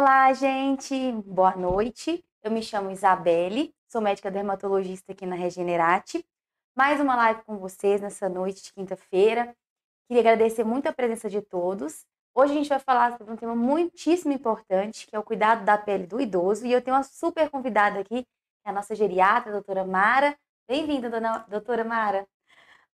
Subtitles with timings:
[0.00, 1.10] Olá, gente.
[1.26, 2.24] Boa noite.
[2.44, 6.24] Eu me chamo Isabelle, sou médica dermatologista aqui na Regenerate.
[6.72, 9.56] Mais uma live com vocês nessa noite de quinta-feira.
[10.06, 12.06] Queria agradecer muito a presença de todos.
[12.32, 15.76] Hoje a gente vai falar sobre um tema muitíssimo importante, que é o cuidado da
[15.76, 16.64] pele do idoso.
[16.64, 20.38] E eu tenho uma super convidada aqui, que é a nossa geriatra, a doutora Mara.
[20.68, 21.10] Bem-vinda,
[21.48, 22.24] doutora Mara.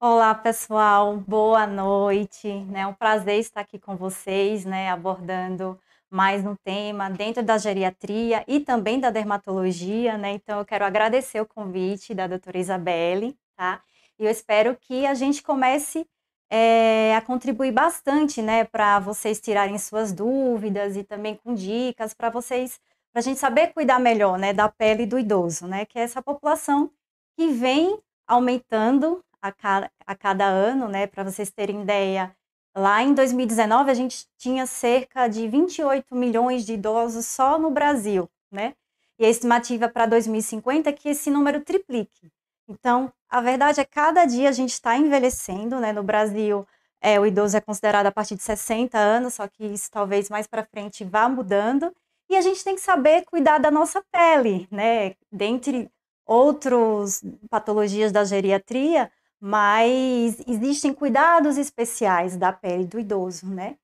[0.01, 1.17] Olá, pessoal.
[1.17, 2.49] Boa noite.
[2.75, 5.81] É um prazer estar aqui com vocês, né, abordando
[6.11, 10.33] mais um tema dentro da geriatria e também da dermatologia, né?
[10.33, 13.83] Então eu quero agradecer o convite da doutora Isabelle, tá?
[14.19, 16.07] E eu espero que a gente comece
[16.51, 22.31] é, a contribuir bastante, né, para vocês tirarem suas dúvidas e também com dicas para
[22.31, 22.81] vocês,
[23.13, 26.23] para a gente saber cuidar melhor, né, da pele do idoso, né, que é essa
[26.23, 26.91] população
[27.37, 32.35] que vem aumentando a cada, a cada ano, né, para vocês terem ideia,
[32.79, 38.31] Lá em 2019, a gente tinha cerca de 28 milhões de idosos só no Brasil,
[38.53, 38.75] né?
[39.19, 42.31] E a estimativa para 2050 é que esse número triplique.
[42.69, 45.93] Então, a verdade é que cada dia a gente está envelhecendo, né?
[45.93, 46.65] No Brasil,
[47.01, 50.47] é, o idoso é considerado a partir de 60 anos, só que isso talvez mais
[50.47, 51.93] para frente vá mudando.
[52.31, 55.17] E a gente tem que saber cuidar da nossa pele, né?
[55.33, 55.91] Dentre
[56.25, 63.77] outras patologias da geriatria, mas existem cuidados especiais da pele do idoso, né?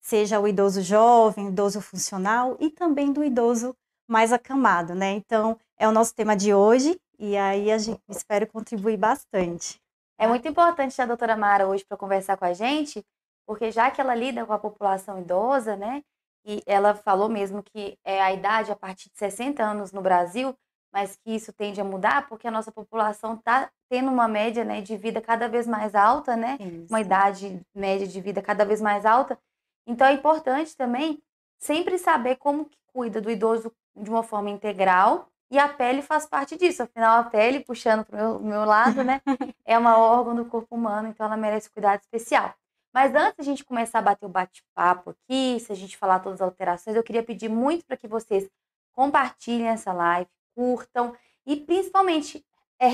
[0.00, 3.74] Seja o idoso jovem, o idoso funcional e também do idoso
[4.08, 5.12] mais acamado, né?
[5.12, 9.80] Então, é o nosso tema de hoje e aí a gente espero contribuir bastante.
[10.18, 13.04] É muito importante a doutora Mara hoje para conversar com a gente,
[13.46, 16.02] porque já que ela lida com a população idosa, né?
[16.44, 20.54] E ela falou mesmo que é a idade a partir de 60 anos no Brasil,
[20.92, 24.80] mas que isso tende a mudar porque a nossa população está tendo uma média né,
[24.80, 26.58] de vida cada vez mais alta, né?
[26.60, 26.86] Isso.
[26.90, 29.38] Uma idade média de vida cada vez mais alta.
[29.86, 31.22] Então é importante também
[31.58, 36.26] sempre saber como que cuida do idoso de uma forma integral e a pele faz
[36.26, 36.82] parte disso.
[36.82, 39.20] Afinal, a pele, puxando para o meu, meu lado, né?
[39.66, 42.54] é uma órgão do corpo humano, então ela merece cuidado especial.
[42.92, 46.40] Mas antes a gente começar a bater o bate-papo aqui, se a gente falar todas
[46.40, 48.48] as alterações, eu queria pedir muito para que vocês
[48.94, 51.14] compartilhem essa live, curtam
[51.46, 52.44] e principalmente
[52.78, 52.88] é,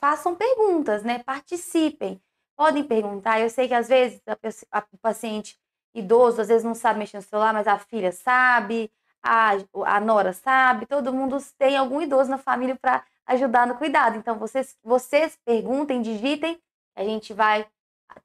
[0.00, 1.20] façam perguntas, né?
[1.20, 2.20] Participem.
[2.56, 3.40] Podem perguntar.
[3.40, 5.58] Eu sei que às vezes a, a, o paciente
[5.94, 8.90] idoso às vezes não sabe mexer no celular, mas a filha sabe,
[9.22, 9.52] a,
[9.86, 14.16] a nora sabe, todo mundo tem algum idoso na família para ajudar no cuidado.
[14.16, 16.60] Então vocês, vocês perguntem, digitem,
[16.96, 17.66] a gente vai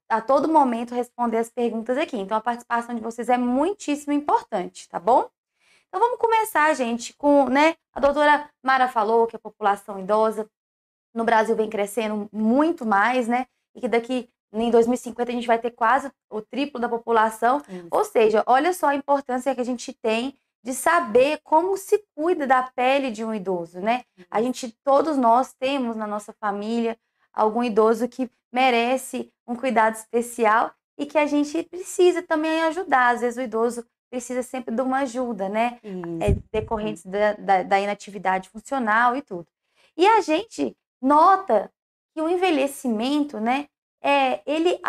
[0.09, 2.17] a todo momento responder as perguntas aqui.
[2.17, 5.29] Então a participação de vocês é muitíssimo importante, tá bom?
[5.88, 7.75] Então vamos começar, gente, com, né?
[7.94, 10.50] A doutora Mara falou que a população idosa
[11.14, 13.48] no Brasil vem crescendo muito mais, né?
[13.74, 17.62] E que daqui em 2050 a gente vai ter quase o triplo da população.
[17.92, 22.46] Ou seja, olha só a importância que a gente tem de saber como se cuida
[22.46, 24.04] da pele de um idoso, né?
[24.30, 26.98] A gente, todos nós temos na nossa família
[27.34, 33.14] algum idoso que merece um cuidado especial e que a gente precisa também ajudar.
[33.16, 35.79] Às vezes o idoso precisa sempre de uma ajuda, né?
[36.22, 39.47] É, decorrentes da, da, da, inatividade funcional e tudo.
[39.95, 41.72] E a gente nota
[42.13, 43.68] que o envelhecimento, né,
[44.01, 44.79] é, ele,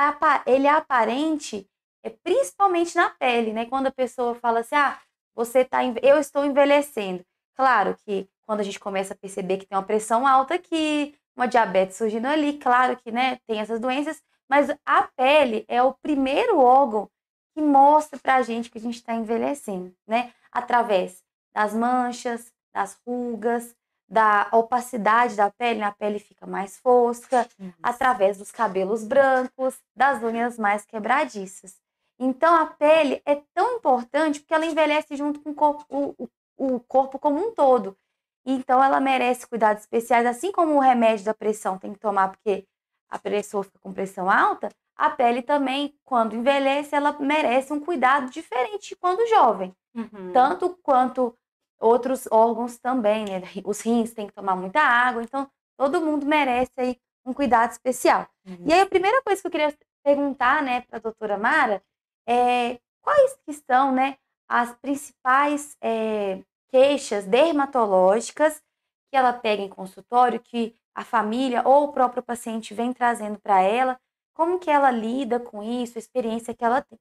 [0.47, 1.69] ele é aparente
[2.03, 3.67] é, principalmente na pele, né?
[3.67, 4.99] Quando a pessoa fala assim, ah,
[5.35, 7.25] você tá, eu estou envelhecendo.
[7.55, 11.47] Claro que quando a gente começa a perceber que tem uma pressão alta aqui, uma
[11.47, 16.59] diabetes surgindo ali, claro que, né, tem essas doenças, mas a pele é o primeiro
[16.59, 17.11] órgão
[17.59, 20.33] que mostra para a gente que a gente está envelhecendo, né?
[20.53, 23.75] Através das manchas, das rugas,
[24.09, 27.49] da opacidade da pele, a pele fica mais fosca,
[27.83, 31.77] através dos cabelos brancos, das unhas mais quebradiças.
[32.17, 36.79] Então a pele é tão importante porque ela envelhece junto com o corpo, o, o
[36.79, 37.97] corpo como um todo.
[38.47, 42.65] Então ela merece cuidados especiais, assim como o remédio da pressão tem que tomar porque
[43.11, 44.69] a pessoa fica com pressão alta,
[44.99, 49.73] a pele também, quando envelhece, ela merece um cuidado diferente quando jovem.
[49.95, 50.33] Uhum.
[50.33, 51.33] Tanto quanto
[51.79, 53.43] outros órgãos também, né?
[53.65, 58.27] Os rins têm que tomar muita água, então todo mundo merece aí um cuidado especial.
[58.45, 58.65] Uhum.
[58.67, 59.73] E aí a primeira coisa que eu queria
[60.03, 61.81] perguntar, né, para a doutora Mara,
[62.27, 64.17] é quais que são, né,
[64.49, 68.61] as principais é, queixas dermatológicas
[69.11, 73.63] que ela pega em consultório, que a família ou o próprio paciente vem trazendo para
[73.63, 73.99] ela
[74.39, 76.97] como que ela lida com isso, a experiência que ela tem?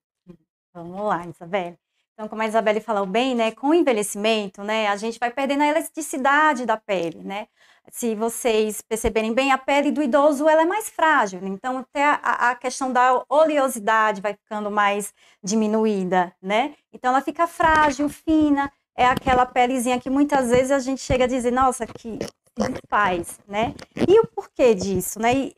[0.73, 1.77] Vamos lá, Isabelle.
[2.13, 5.61] Então, como a Isabelle falou bem, né, com o envelhecimento, né, a gente vai perdendo
[5.61, 7.47] a elasticidade da pele, né?
[7.91, 12.49] Se vocês perceberem bem, a pele do idoso ela é mais frágil, então até a,
[12.49, 15.13] a questão da oleosidade vai ficando mais
[15.43, 16.73] diminuída, né?
[16.91, 21.27] Então ela fica frágil, fina, é aquela pelezinha que muitas vezes a gente chega a
[21.27, 22.17] dizer, nossa, que
[22.57, 23.75] desfaz, né?
[23.95, 25.35] E o porquê disso, né?
[25.35, 25.55] E,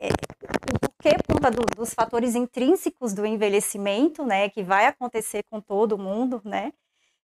[0.99, 4.49] o porquê por conta do, dos fatores intrínsecos do envelhecimento, né?
[4.49, 6.73] Que vai acontecer com todo mundo, né?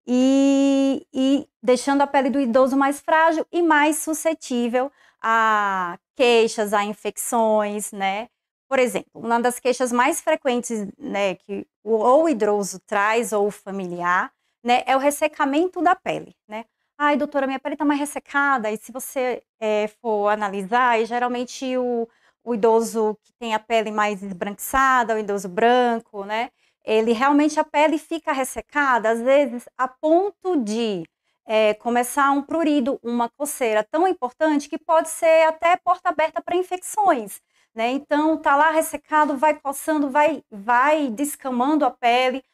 [0.06, 4.90] E, e deixando a pele do idoso mais frágil e mais suscetível
[5.22, 8.28] a queixas, a infecções, né?
[8.68, 13.50] Por exemplo, uma das queixas mais frequentes, né, que ou o idoso traz ou o
[13.50, 14.32] familiar,
[14.64, 16.64] né, é o ressecamento da pele, né?
[16.98, 21.76] Ai, doutora, minha pele está mais ressecada, e se você é, for analisar, e geralmente
[21.76, 22.08] o,
[22.44, 26.50] o idoso que tem a pele mais esbranquiçada, o idoso branco, né?
[26.84, 31.04] Ele realmente a pele fica ressecada, às vezes a ponto de
[31.46, 36.56] é, começar um prurido, uma coceira tão importante que pode ser até porta aberta para
[36.56, 37.40] infecções.
[37.74, 37.90] Né?
[37.92, 42.44] Então, tá lá ressecado, vai coçando, vai, vai descamando a pele,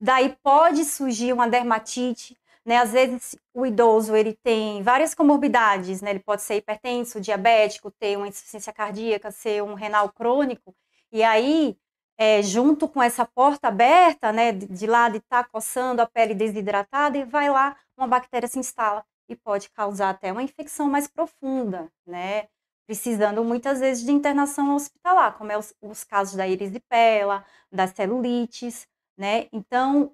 [0.00, 2.36] daí pode surgir uma dermatite,
[2.68, 2.76] né?
[2.76, 6.10] Às vezes o idoso ele tem várias comorbidades, né?
[6.10, 10.74] Ele pode ser hipertenso, diabético, ter uma insuficiência cardíaca, ser um renal crônico,
[11.10, 11.78] e aí
[12.18, 16.06] é, junto com essa porta aberta, né, de, de lá de estar tá coçando a
[16.06, 20.90] pele desidratada, e vai lá, uma bactéria se instala e pode causar até uma infecção
[20.90, 22.48] mais profunda, né?
[22.86, 28.86] Precisando muitas vezes de internação hospitalar, como é os, os casos da erisipela, das celulites,
[29.16, 29.48] né?
[29.52, 30.12] Então,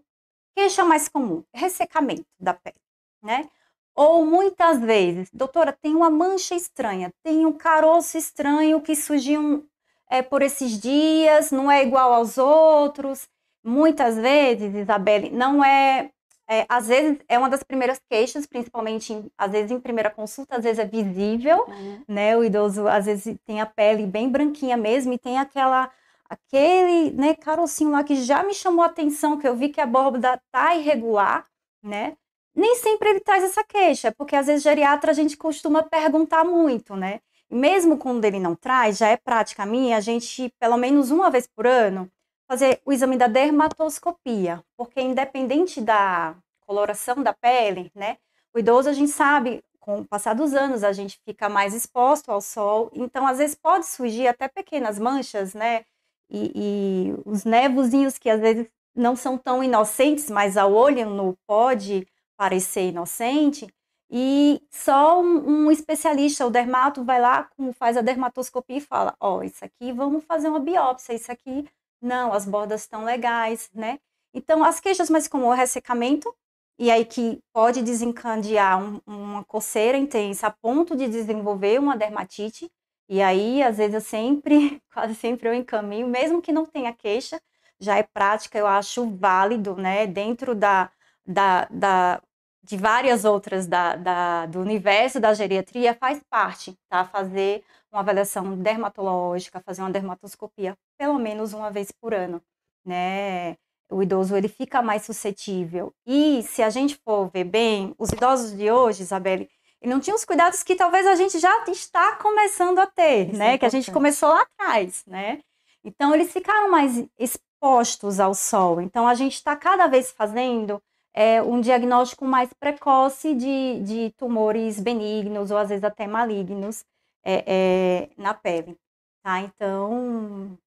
[0.54, 2.76] queixa mais comum, ressecamento da pele,
[3.22, 3.48] né?
[3.94, 9.64] Ou muitas vezes, doutora, tem uma mancha estranha, tem um caroço estranho que surgiu
[10.10, 13.28] é, por esses dias, não é igual aos outros.
[13.62, 16.10] Muitas vezes, Isabelle, não é,
[16.48, 20.56] é, às vezes é uma das primeiras queixas, principalmente em, às vezes em primeira consulta,
[20.56, 22.02] às vezes é visível, uhum.
[22.08, 22.36] né?
[22.36, 25.90] O idoso às vezes tem a pele bem branquinha mesmo e tem aquela
[26.34, 29.86] aquele né, carocinho lá que já me chamou a atenção, que eu vi que a
[29.86, 31.46] borda tá irregular,
[31.82, 32.16] né?
[32.54, 36.94] Nem sempre ele traz essa queixa, porque às vezes geriatra a gente costuma perguntar muito,
[36.94, 37.20] né?
[37.50, 41.46] Mesmo quando ele não traz, já é prática minha a gente, pelo menos uma vez
[41.46, 42.10] por ano,
[42.48, 48.18] fazer o exame da dermatoscopia, porque independente da coloração da pele, né?
[48.54, 52.30] O idoso a gente sabe, com o passar dos anos, a gente fica mais exposto
[52.30, 55.84] ao sol, então às vezes pode surgir até pequenas manchas, né?
[56.30, 61.36] E, e os nevozinhos que às vezes não são tão inocentes, mas ao olho nu
[61.46, 62.06] pode
[62.36, 63.66] parecer inocente,
[64.10, 69.38] e só um, um, especialista, o dermato, vai lá, faz a dermatoscopia e fala: Ó,
[69.38, 71.68] oh, isso aqui vamos fazer uma biópsia, isso aqui
[72.00, 73.98] não, as bordas estão legais, né?
[74.32, 76.32] Então, as queixas mais comuns é ressecamento,
[76.78, 82.70] e aí que pode desencadear um, uma coceira intensa a ponto de desenvolver uma dermatite,
[83.08, 87.40] e aí, às vezes, eu sempre, quase sempre eu encaminho, mesmo que não tenha queixa,
[87.80, 90.90] já é prática, eu acho válido, né, dentro da,
[91.26, 92.22] da, da
[92.62, 97.04] de várias outras da, da, do universo da geriatria, faz parte, tá?
[97.04, 97.62] Fazer
[97.92, 102.40] uma avaliação dermatológica, fazer uma dermatoscopia pelo menos uma vez por ano,
[102.84, 103.56] né?
[103.90, 105.92] O idoso ele fica mais suscetível.
[106.06, 109.48] E se a gente for ver bem, os idosos de hoje, Isabelle,
[109.82, 113.38] e não tinha os cuidados que talvez a gente já está começando a ter, Isso
[113.38, 113.54] né?
[113.54, 115.40] É que a gente começou lá atrás, né?
[115.84, 118.80] Então eles ficaram mais expostos ao sol.
[118.80, 124.80] Então a gente está cada vez fazendo é, um diagnóstico mais precoce de, de tumores
[124.80, 126.84] benignos ou às vezes até malignos
[127.22, 128.76] é, é, na pele.
[129.22, 129.40] Tá?
[129.40, 130.58] Então,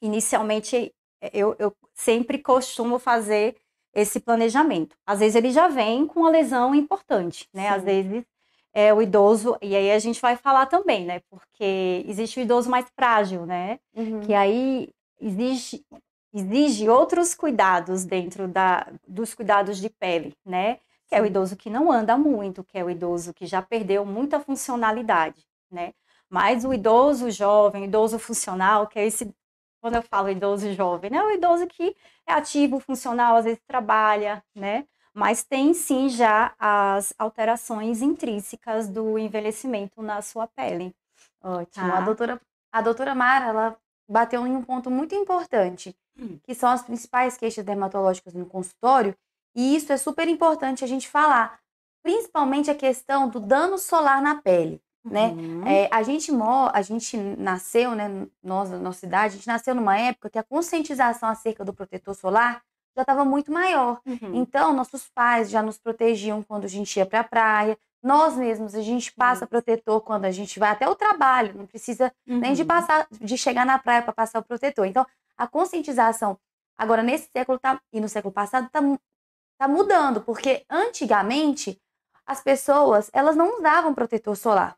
[0.00, 0.92] inicialmente
[1.32, 3.56] eu, eu sempre costumo fazer
[3.96, 4.94] esse planejamento.
[5.06, 7.62] Às vezes ele já vem com uma lesão importante, né?
[7.62, 7.74] Sim.
[7.74, 8.24] Às vezes
[8.74, 11.22] é, o idoso, e aí a gente vai falar também, né?
[11.30, 13.80] Porque existe o idoso mais frágil, né?
[13.96, 14.20] Uhum.
[14.20, 15.82] Que aí exige,
[16.30, 20.78] exige outros cuidados dentro da, dos cuidados de pele, né?
[21.08, 24.04] Que é o idoso que não anda muito, que é o idoso que já perdeu
[24.04, 25.94] muita funcionalidade, né?
[26.28, 29.32] Mas o idoso jovem, o idoso funcional, que é esse,
[29.80, 31.22] quando eu falo idoso jovem, né?
[31.22, 34.86] O idoso que é ativo, funcional, às vezes trabalha, né?
[35.16, 40.94] mas tem sim já as alterações intrínsecas do envelhecimento na sua pele.
[41.42, 41.86] Ótimo.
[41.86, 41.96] Tá?
[41.96, 42.40] A, doutora,
[42.70, 46.38] a doutora Mara, ela bateu em um ponto muito importante, hum.
[46.44, 49.16] que são as principais queixas dermatológicas no consultório,
[49.54, 51.58] e isso é super importante a gente falar,
[52.02, 54.82] principalmente a questão do dano solar na pele.
[55.10, 55.28] Né?
[55.28, 55.66] Uhum.
[55.66, 56.32] É, a gente
[56.72, 60.42] a gente nasceu, né, nós, na nossa cidade, a gente nasceu numa época que a
[60.42, 62.62] conscientização acerca do protetor solar
[62.96, 64.00] já estava muito maior.
[64.06, 64.34] Uhum.
[64.34, 67.78] Então, nossos pais já nos protegiam quando a gente ia para a praia.
[68.02, 69.48] Nós mesmos, a gente passa uhum.
[69.48, 72.68] protetor quando a gente vai até o trabalho, não precisa nem de uhum.
[72.68, 74.86] passar, de chegar na praia para passar o protetor.
[74.86, 76.38] Então, a conscientização
[76.76, 78.80] agora nesse século tá, e no século passado está
[79.58, 81.80] tá mudando, porque antigamente
[82.26, 84.76] as pessoas, elas não usavam protetor solar.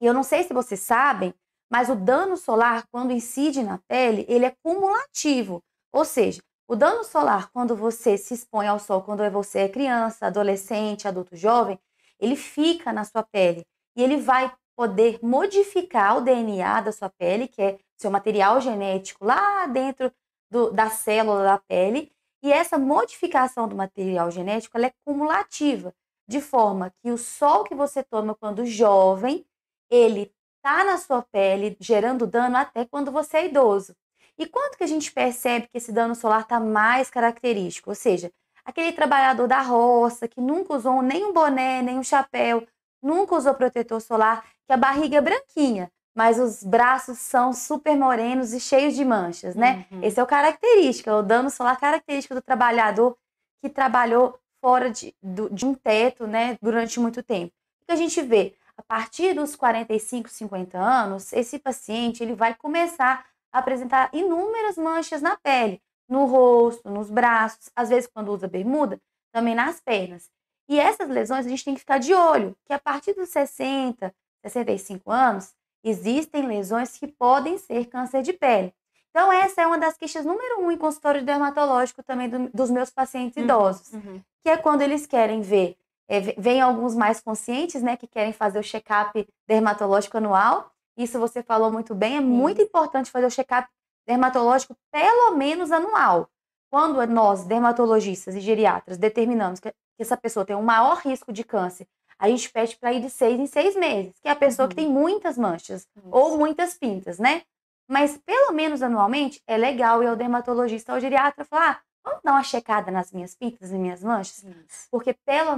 [0.00, 1.34] E eu não sei se vocês sabem,
[1.70, 5.62] mas o dano solar, quando incide na pele, ele é cumulativo.
[5.92, 10.26] Ou seja, o dano solar, quando você se expõe ao sol, quando você é criança,
[10.26, 11.78] adolescente, adulto jovem,
[12.18, 13.64] ele fica na sua pele
[13.96, 19.24] e ele vai poder modificar o DNA da sua pele, que é seu material genético
[19.24, 20.12] lá dentro
[20.50, 22.12] do, da célula da pele,
[22.42, 25.94] e essa modificação do material genético é cumulativa,
[26.28, 29.46] de forma que o sol que você toma quando jovem,
[29.90, 33.94] ele tá na sua pele, gerando dano até quando você é idoso.
[34.38, 37.90] E quando que a gente percebe que esse dano solar está mais característico?
[37.90, 38.30] Ou seja,
[38.64, 42.66] aquele trabalhador da roça que nunca usou nem um boné, nem um chapéu,
[43.02, 48.52] nunca usou protetor solar, que a barriga é branquinha, mas os braços são super morenos
[48.52, 49.86] e cheios de manchas, né?
[49.90, 50.02] Uhum.
[50.02, 53.16] Esse é o característica, o dano solar característico do trabalhador
[53.62, 55.14] que trabalhou fora de,
[55.52, 57.52] de um teto, né, durante muito tempo.
[57.82, 58.54] O que a gente vê?
[58.76, 65.22] A partir dos 45, 50 anos, esse paciente ele vai começar a apresentar inúmeras manchas
[65.22, 69.00] na pele, no rosto, nos braços, às vezes quando usa bermuda,
[69.32, 70.30] também nas pernas.
[70.68, 74.14] E essas lesões a gente tem que ficar de olho, que a partir dos 60,
[74.42, 78.74] 65 anos, existem lesões que podem ser câncer de pele.
[79.10, 82.90] Então, essa é uma das queixas número um em consultório dermatológico também do, dos meus
[82.90, 84.20] pacientes uhum, idosos, uhum.
[84.42, 85.76] que é quando eles querem ver,
[86.08, 90.70] é, vem alguns mais conscientes, né, que querem fazer o check-up dermatológico anual.
[90.96, 93.68] Isso você falou muito bem, é muito importante fazer o check-up
[94.06, 96.28] dermatológico pelo menos anual.
[96.70, 101.86] Quando nós, dermatologistas e geriatras, determinamos que essa pessoa tem um maior risco de câncer,
[102.18, 104.70] a gente pede para ir de seis em seis meses, que é a pessoa uhum.
[104.70, 106.08] que tem muitas manchas Isso.
[106.10, 107.42] ou muitas pintas, né?
[107.88, 112.32] Mas pelo menos anualmente é legal ir ao dermatologista ou geriatra falar: ah, vamos dar
[112.32, 114.42] uma checada nas minhas pintas e minhas manchas?
[114.42, 114.88] Isso.
[114.90, 115.56] Porque pelo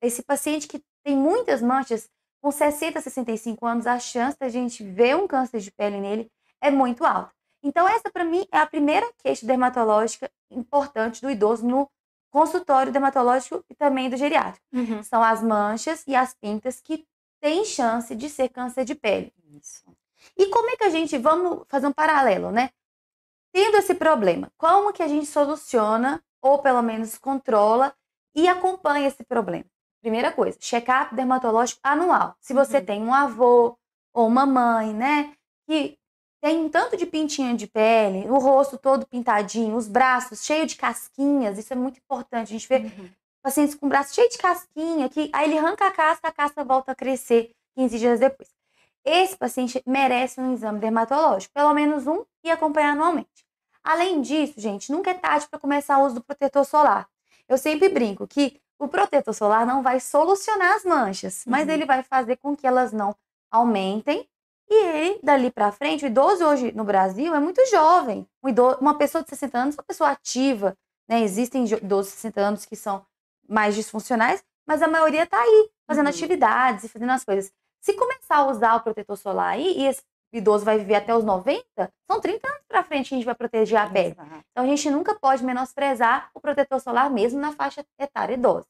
[0.00, 2.08] esse paciente que tem muitas manchas,
[2.40, 6.70] com 60, 65 anos, a chance da gente ver um câncer de pele nele é
[6.70, 7.32] muito alta.
[7.62, 11.88] Então, essa para mim é a primeira queixa dermatológica importante do idoso no
[12.30, 14.66] consultório dermatológico e também do geriátrico.
[14.72, 15.02] Uhum.
[15.02, 17.06] São as manchas e as pintas que
[17.40, 19.32] têm chance de ser câncer de pele.
[19.52, 19.84] Isso.
[20.36, 22.70] E como é que a gente, vamos fazer um paralelo, né?
[23.52, 27.94] Tendo esse problema, como que a gente soluciona, ou pelo menos controla
[28.34, 29.64] e acompanha esse problema?
[30.00, 32.34] Primeira coisa, check-up dermatológico anual.
[32.40, 32.84] Se você uhum.
[32.84, 33.78] tem um avô
[34.12, 35.32] ou uma mãe, né,
[35.66, 35.96] que
[36.42, 40.76] tem um tanto de pintinha de pele, o rosto todo pintadinho, os braços cheios de
[40.76, 42.48] casquinhas, isso é muito importante.
[42.48, 43.08] A gente vê uhum.
[43.40, 46.64] pacientes com o braço cheio de casquinha, que aí ele arranca a casca, a casca
[46.64, 48.48] volta a crescer 15 dias depois.
[49.04, 53.46] Esse paciente merece um exame dermatológico, pelo menos um, e acompanhar anualmente.
[53.82, 57.08] Além disso, gente, nunca é tarde para começar o uso do protetor solar.
[57.48, 61.74] Eu sempre brinco que o protetor solar não vai solucionar as manchas, mas uhum.
[61.74, 63.14] ele vai fazer com que elas não
[63.50, 64.28] aumentem
[64.68, 68.26] e ele, dali para frente, o idoso hoje no Brasil é muito jovem.
[68.42, 70.74] Um idoso, uma pessoa de 60 anos, uma pessoa ativa.
[71.06, 71.20] Né?
[71.20, 73.04] Existem idosos de 60 anos que são
[73.46, 76.10] mais disfuncionais, mas a maioria está aí, fazendo uhum.
[76.10, 77.52] atividades e fazendo as coisas.
[77.82, 81.24] Se começar a usar o protetor solar aí, e esse idoso vai viver até os
[81.24, 81.64] 90,
[82.10, 84.16] são 30 anos para frente que a gente vai proteger a pele.
[84.50, 88.66] Então a gente nunca pode menosprezar o protetor solar mesmo na faixa etária idosa.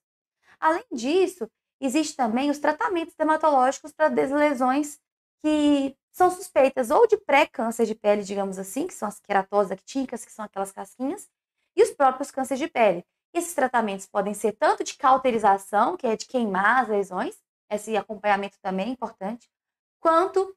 [0.58, 1.48] Além disso,
[1.80, 5.00] existe também os tratamentos dermatológicos para lesões
[5.42, 10.24] que são suspeitas ou de pré-câncer de pele, digamos assim, que são as queratoses actínicas,
[10.24, 11.28] que são aquelas casquinhas,
[11.74, 13.04] e os próprios cânceres de pele.
[13.34, 18.58] Esses tratamentos podem ser tanto de cauterização, que é de queimar as lesões, esse acompanhamento
[18.60, 19.50] também é importante,
[19.98, 20.54] quanto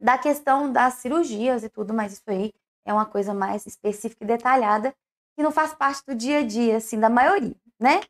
[0.00, 2.52] da questão das cirurgias e tudo, mas isso aí
[2.84, 4.94] é uma coisa mais específica e detalhada
[5.34, 8.00] que não faz parte do dia a dia, assim, da maioria, né?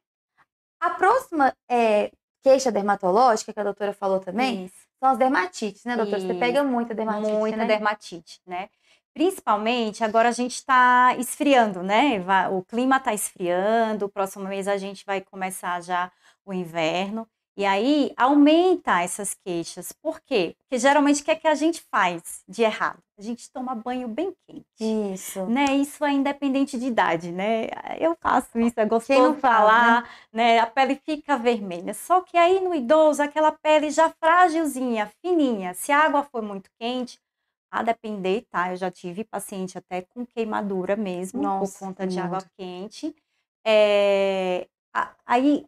[0.80, 2.12] A próxima é,
[2.42, 4.86] queixa dermatológica, que a doutora falou também, Isso.
[5.00, 6.18] são as dermatites, né, doutora?
[6.18, 6.28] Isso.
[6.28, 7.66] Você pega muita dermatite, Muita né?
[7.66, 8.68] dermatite, né?
[9.12, 12.22] Principalmente, agora a gente está esfriando, né?
[12.50, 16.12] O clima está esfriando, o próximo mês a gente vai começar já
[16.44, 17.26] o inverno.
[17.56, 19.90] E aí aumenta essas queixas.
[19.90, 20.54] Por quê?
[20.58, 22.98] Porque geralmente o que é que a gente faz de errado?
[23.18, 24.66] A gente toma banho bem quente.
[25.14, 25.46] Isso.
[25.46, 25.64] Né?
[25.76, 27.68] Isso é independente de idade, né?
[27.98, 30.56] Eu faço isso, é gostoso falar, né?
[30.56, 30.58] né?
[30.58, 31.94] A pele fica vermelha.
[31.94, 36.68] Só que aí no idoso, aquela pele já frágilzinha, fininha, se a água for muito
[36.78, 37.18] quente,
[37.70, 38.72] a depender, tá?
[38.72, 43.14] Eu já tive paciente até com queimadura mesmo, Nossa, por conta de água quente.
[43.64, 44.68] É,
[45.24, 45.64] aí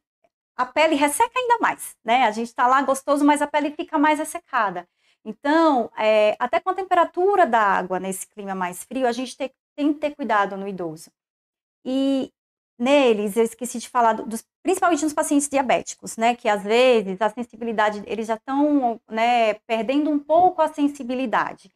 [0.59, 2.25] a pele resseca ainda mais, né?
[2.25, 4.89] A gente está lá gostoso, mas a pele fica mais ressecada.
[5.25, 9.53] Então, é, até com a temperatura da água nesse clima mais frio, a gente tem,
[9.77, 11.11] tem que ter cuidado no idoso.
[11.85, 12.33] E
[12.79, 16.35] neles, eu esqueci de falar, dos, principalmente nos pacientes diabéticos, né?
[16.35, 21.73] Que às vezes a sensibilidade, eles já estão né, perdendo um pouco a sensibilidade.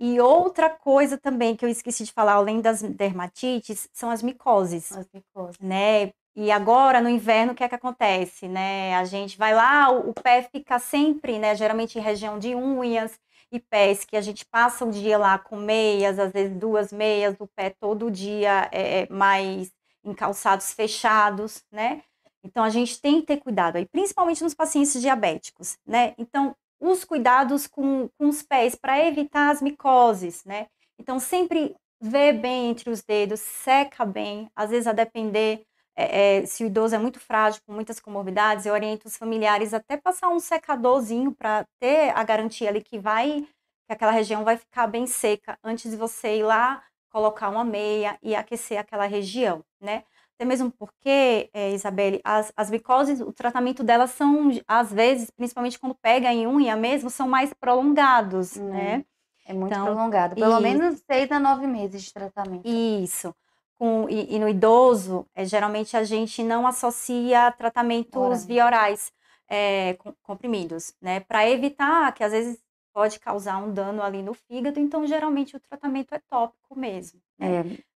[0.00, 4.90] E outra coisa também que eu esqueci de falar, além das dermatites, são as micoses.
[4.92, 5.58] As micoses.
[5.60, 6.12] Né?
[6.36, 8.94] E agora, no inverno, o que é que acontece, né?
[8.96, 11.54] A gente vai lá, o, o pé fica sempre, né?
[11.54, 13.18] Geralmente em região de unhas
[13.52, 17.36] e pés, que a gente passa o dia lá com meias, às vezes duas meias,
[17.38, 19.70] o pé todo dia é, é mais
[20.04, 22.02] em calçados fechados, né?
[22.42, 26.14] Então, a gente tem que ter cuidado aí, principalmente nos pacientes diabéticos, né?
[26.18, 30.66] Então, os cuidados com, com os pés para evitar as micoses, né?
[30.98, 35.64] Então, sempre vê bem entre os dedos, seca bem, às vezes a depender
[35.96, 39.72] é, é, se o idoso é muito frágil, com muitas comorbidades, eu oriento os familiares
[39.72, 43.46] até passar um secadorzinho para ter a garantia ali que vai,
[43.86, 48.18] que aquela região vai ficar bem seca antes de você ir lá colocar uma meia
[48.20, 50.02] e aquecer aquela região, né?
[50.34, 55.78] Até mesmo porque, é, Isabelle, as, as micoses, o tratamento delas são, às vezes, principalmente
[55.78, 59.04] quando pega em unha mesmo, são mais prolongados, hum, né?
[59.46, 60.34] É muito então, prolongado.
[60.34, 60.60] Pelo isso.
[60.60, 62.66] menos seis a nove meses de tratamento.
[62.66, 63.32] Isso.
[63.78, 68.36] Com, e, e no idoso, é, geralmente a gente não associa tratamentos Ora.
[68.36, 69.12] via orais
[69.48, 71.20] é, comprimidos, né?
[71.20, 72.62] Para evitar que às vezes
[72.92, 77.20] pode causar um dano ali no fígado, então geralmente o tratamento é tópico mesmo.
[77.36, 77.56] Né?
[77.56, 77.94] É.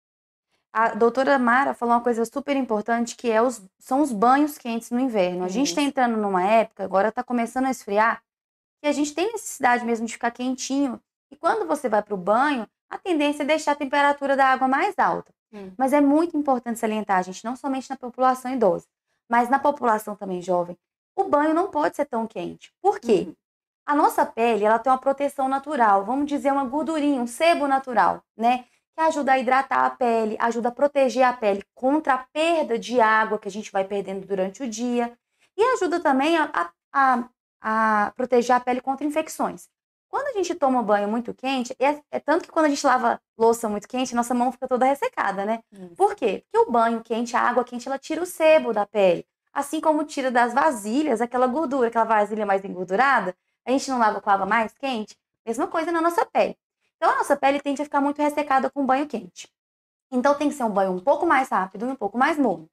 [0.72, 4.90] A doutora Mara falou uma coisa super importante que é os, são os banhos quentes
[4.90, 5.44] no inverno.
[5.44, 8.22] A gente está entrando numa época, agora está começando a esfriar,
[8.82, 11.00] que a gente tem necessidade mesmo de ficar quentinho.
[11.30, 14.68] E quando você vai para o banho, a tendência é deixar a temperatura da água
[14.68, 15.32] mais alta.
[15.52, 15.72] Hum.
[15.78, 18.86] Mas é muito importante salientar, gente, não somente na população idosa,
[19.28, 20.76] mas na população também jovem.
[21.16, 22.72] O banho não pode ser tão quente.
[22.80, 23.26] Por quê?
[23.28, 23.34] Hum.
[23.86, 28.22] A nossa pele, ela tem uma proteção natural, vamos dizer uma gordurinha, um sebo natural,
[28.36, 28.66] né?
[28.94, 33.00] Que ajuda a hidratar a pele, ajuda a proteger a pele contra a perda de
[33.00, 35.16] água que a gente vai perdendo durante o dia
[35.56, 37.28] e ajuda também a, a,
[37.62, 39.68] a proteger a pele contra infecções.
[40.08, 43.20] Quando a gente toma banho muito quente, é, é, tanto que quando a gente lava
[43.36, 45.60] louça muito quente, nossa mão fica toda ressecada, né?
[45.70, 45.94] Isso.
[45.96, 46.44] Por quê?
[46.50, 49.26] Porque o banho quente, a água quente, ela tira o sebo da pele.
[49.52, 54.20] Assim como tira das vasilhas aquela gordura, aquela vasilha mais engordurada, a gente não lava
[54.20, 55.16] com água mais quente?
[55.44, 56.56] Mesma coisa na nossa pele.
[56.96, 59.48] Então, a nossa pele tende a ficar muito ressecada com banho quente.
[60.10, 62.68] Então, tem que ser um banho um pouco mais rápido e um pouco mais morno.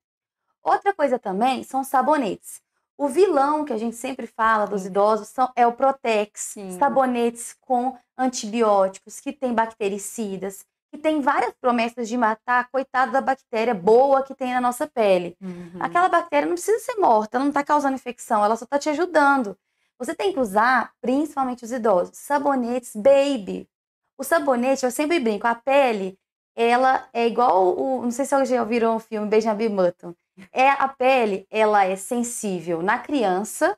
[0.63, 2.61] Outra coisa também são sabonetes.
[2.97, 6.77] O vilão que a gente sempre fala dos idosos são, é o Protex, Sim.
[6.79, 13.21] sabonetes com antibióticos, que tem bactericidas, que tem várias promessas de matar a coitada da
[13.21, 15.35] bactéria boa que tem na nossa pele.
[15.41, 15.77] Uhum.
[15.79, 18.89] Aquela bactéria não precisa ser morta, ela não está causando infecção, ela só está te
[18.89, 19.57] ajudando.
[19.99, 23.69] Você tem que usar, principalmente os idosos, sabonetes baby.
[24.17, 26.17] O sabonete, eu sempre brinco, a pele,
[26.55, 28.01] ela é igual o.
[28.01, 30.15] Não sei se vocês já ouviram o filme Benjamin Button.
[30.51, 33.77] É, a pele, ela é sensível na criança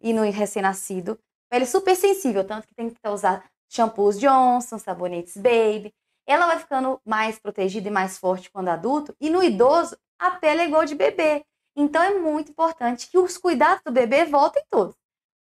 [0.00, 1.18] e no recém-nascido.
[1.50, 5.92] Pele super sensível, tanto que tem que usar shampoos Johnson, sabonetes baby.
[6.26, 9.14] Ela vai ficando mais protegida e mais forte quando adulto.
[9.20, 11.44] E no idoso, a pele é igual de bebê.
[11.76, 14.94] Então é muito importante que os cuidados do bebê voltem todos.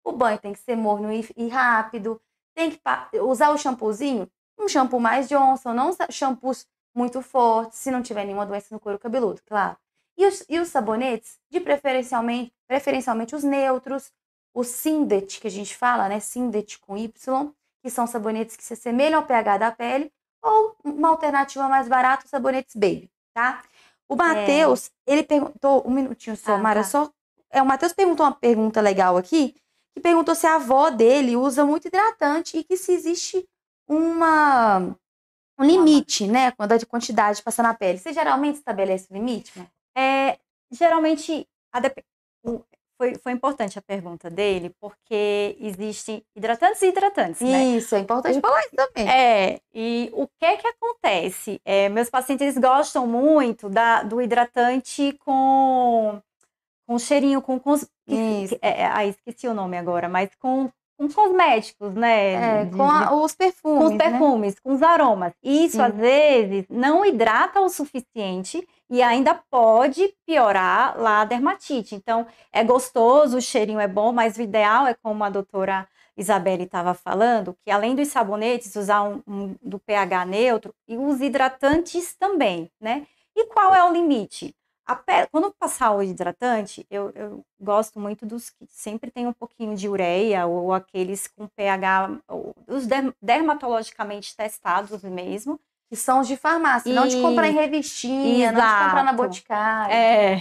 [0.03, 2.21] O banho tem que ser morno e, rápido.
[2.55, 2.79] Tem que
[3.19, 8.45] usar o shampoozinho, um shampoo mais Johnson, não shampoos muito fortes, se não tiver nenhuma
[8.45, 9.77] doença no couro cabeludo, claro.
[10.17, 14.11] E os, e os sabonetes, de preferencialmente, preferencialmente os neutros,
[14.53, 16.19] o Sindet, que a gente fala, né?
[16.19, 17.51] Sindet com Y,
[17.81, 22.25] que são sabonetes que se assemelham ao pH da pele, ou uma alternativa mais barata,
[22.25, 23.63] os sabonetes Baby, tá?
[24.07, 25.13] O Matheus, é.
[25.13, 26.87] ele perguntou, um minutinho só, ah, Mara, tá.
[26.87, 27.11] só.
[27.49, 29.55] É, o Matheus perguntou uma pergunta legal aqui,
[29.93, 33.47] que perguntou se a avó dele usa muito hidratante e que se existe
[33.87, 34.95] uma,
[35.59, 36.51] um limite, né?
[36.51, 37.99] Quando a quantidade de passar na pele.
[37.99, 39.51] Você geralmente estabelece o limite?
[39.57, 39.67] Né?
[39.95, 40.37] É,
[40.71, 41.47] geralmente,
[42.97, 47.65] foi, foi importante a pergunta dele, porque existem hidratantes e hidratantes, né?
[47.65, 49.09] Isso, é importante falar isso também.
[49.09, 51.59] É, e o que é que acontece?
[51.65, 56.21] É, meus pacientes gostam muito da, do hidratante com
[56.85, 58.57] com cheirinho, com, com Isso.
[58.61, 62.61] É, é, ah, esqueci o nome agora, mas com, com cosméticos, né?
[62.61, 63.79] É, de, com a, os perfumes.
[63.79, 63.97] Com os né?
[63.97, 64.59] perfumes, né?
[64.63, 65.33] com os aromas.
[65.43, 65.81] Isso, Sim.
[65.81, 71.95] às vezes, não hidrata o suficiente e ainda pode piorar lá a dermatite.
[71.95, 76.63] Então, é gostoso, o cheirinho é bom, mas o ideal é como a doutora Isabelle
[76.63, 82.15] estava falando, que além dos sabonetes, usar um, um do pH neutro e os hidratantes
[82.15, 83.07] também, né?
[83.35, 84.55] E qual é o limite?
[84.95, 89.75] Pele, quando passar o hidratante, eu, eu, gosto muito dos que sempre tem um pouquinho
[89.75, 92.19] de ureia ou aqueles com pH,
[92.67, 92.85] os
[93.21, 95.59] dermatologicamente testados mesmo.
[95.89, 98.57] que são os de farmácia, não de comprar em revistinha, Exato.
[98.57, 99.93] não de comprar na boticária.
[99.93, 100.39] É.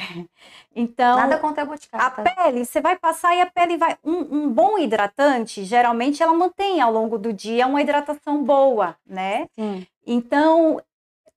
[0.75, 2.07] Então, nada contra a boticária.
[2.07, 2.23] A tá?
[2.23, 6.81] pele, você vai passar e a pele vai um, um, bom hidratante, geralmente ela mantém
[6.81, 9.47] ao longo do dia uma hidratação boa, né?
[9.55, 9.87] Sim.
[10.07, 10.81] Então,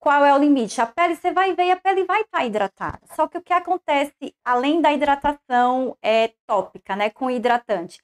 [0.05, 0.79] qual é o limite?
[0.79, 3.01] A pele, você vai ver e a pele vai estar tá hidratada.
[3.15, 7.99] Só que o que acontece, além da hidratação é, tópica, né, com hidratante,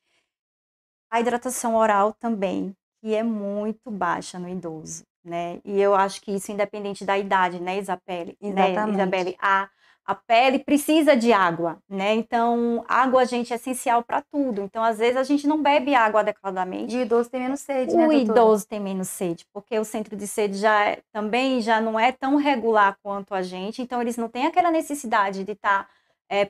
[1.12, 5.60] a hidratação oral também, que é muito baixa no idoso né?
[5.64, 8.36] E eu acho que isso independente da idade, né, Isabelle?
[8.42, 8.98] Né, Exatamente.
[8.98, 9.38] Né, Isabelle?
[9.40, 9.70] A,
[10.06, 12.14] a pele precisa de água, né?
[12.16, 14.62] Então, água, gente, é essencial para tudo.
[14.62, 16.96] Então, às vezes, a gente não bebe água adequadamente.
[16.96, 19.86] E o idoso tem menos sede, o né, O idoso tem menos sede, porque o
[19.86, 23.82] centro de sede já é, também já não é tão regular quanto a gente.
[23.82, 25.90] Então, eles não têm aquela necessidade de estar tá,
[26.30, 26.50] é,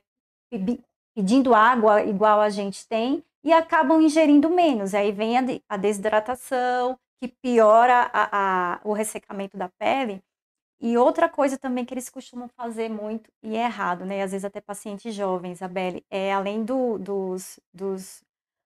[1.16, 4.94] pedindo água igual a gente tem e acabam ingerindo menos.
[4.94, 10.24] Aí vem a, a desidratação, que piora a, a, o ressecamento da pele.
[10.82, 14.24] E outra coisa também que eles costumam fazer muito, e é errado, né?
[14.24, 18.24] Às vezes até pacientes jovens, Isabelle, é além do, dos, dos,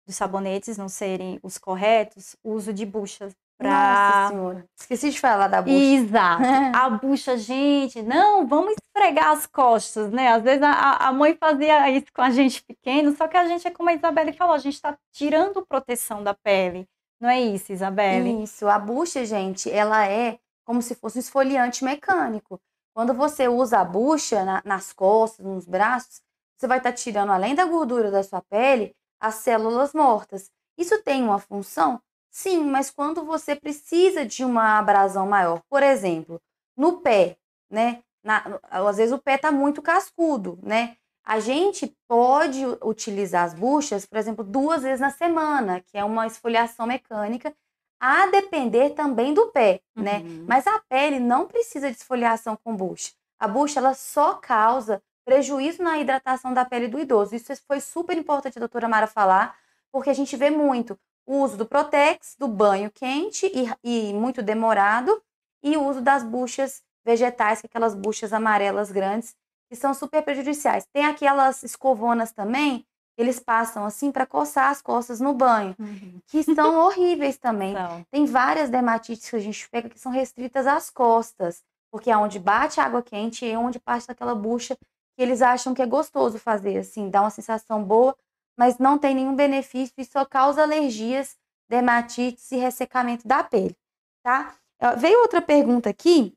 [0.07, 3.69] dos sabonetes não serem os corretos, o uso de buchas Pra...
[3.69, 4.65] Nossa senhora.
[4.77, 5.75] Esqueci de falar da bucha.
[5.75, 6.43] Exato.
[6.75, 10.27] a bucha, gente, não, vamos esfregar as costas, né?
[10.29, 13.65] Às vezes a, a mãe fazia isso com a gente pequeno, só que a gente
[13.65, 16.85] é como a Isabelle falou, a gente está tirando proteção da pele.
[17.19, 18.43] Não é isso, Isabelle?
[18.43, 18.67] Isso.
[18.67, 22.59] A bucha, gente, ela é como se fosse um esfoliante mecânico.
[22.93, 26.21] Quando você usa a bucha na, nas costas, nos braços,
[26.57, 30.49] você vai estar tá tirando, além da gordura da sua pele, as células mortas.
[30.77, 32.01] Isso tem uma função?
[32.31, 36.41] Sim, mas quando você precisa de uma abrasão maior, por exemplo,
[36.75, 37.37] no pé,
[37.69, 38.03] né?
[38.23, 40.97] Na, às vezes o pé está muito cascudo, né?
[41.23, 46.27] A gente pode utilizar as buchas, por exemplo, duas vezes na semana, que é uma
[46.27, 47.55] esfoliação mecânica,
[47.99, 50.19] a depender também do pé, né?
[50.19, 50.23] uhum.
[50.23, 50.45] né?
[50.47, 53.11] Mas a pele não precisa de esfoliação com bucha.
[53.39, 57.35] A bucha ela só causa prejuízo na hidratação da pele do idoso.
[57.35, 59.57] Isso foi super importante a doutora Mara falar,
[59.91, 64.43] porque a gente vê muito o uso do Protex, do banho quente e, e muito
[64.43, 65.21] demorado,
[65.63, 69.35] e o uso das buchas vegetais, que é aquelas buchas amarelas grandes,
[69.67, 70.85] que são super prejudiciais.
[70.93, 72.85] Tem aquelas escovonas também,
[73.17, 76.19] eles passam assim para coçar as costas no banho, uhum.
[76.27, 77.73] que são horríveis também.
[78.11, 82.39] Tem várias dermatites que a gente pega que são restritas às costas, porque é onde
[82.39, 86.37] bate água quente e é onde parte daquela bucha que eles acham que é gostoso
[86.37, 88.15] fazer, assim, dá uma sensação boa,
[88.57, 91.37] mas não tem nenhum benefício e só causa alergias,
[91.69, 93.75] dermatites e ressecamento da pele,
[94.21, 94.55] tá?
[94.97, 96.33] Veio outra pergunta aqui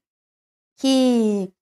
[0.77, 1.53] que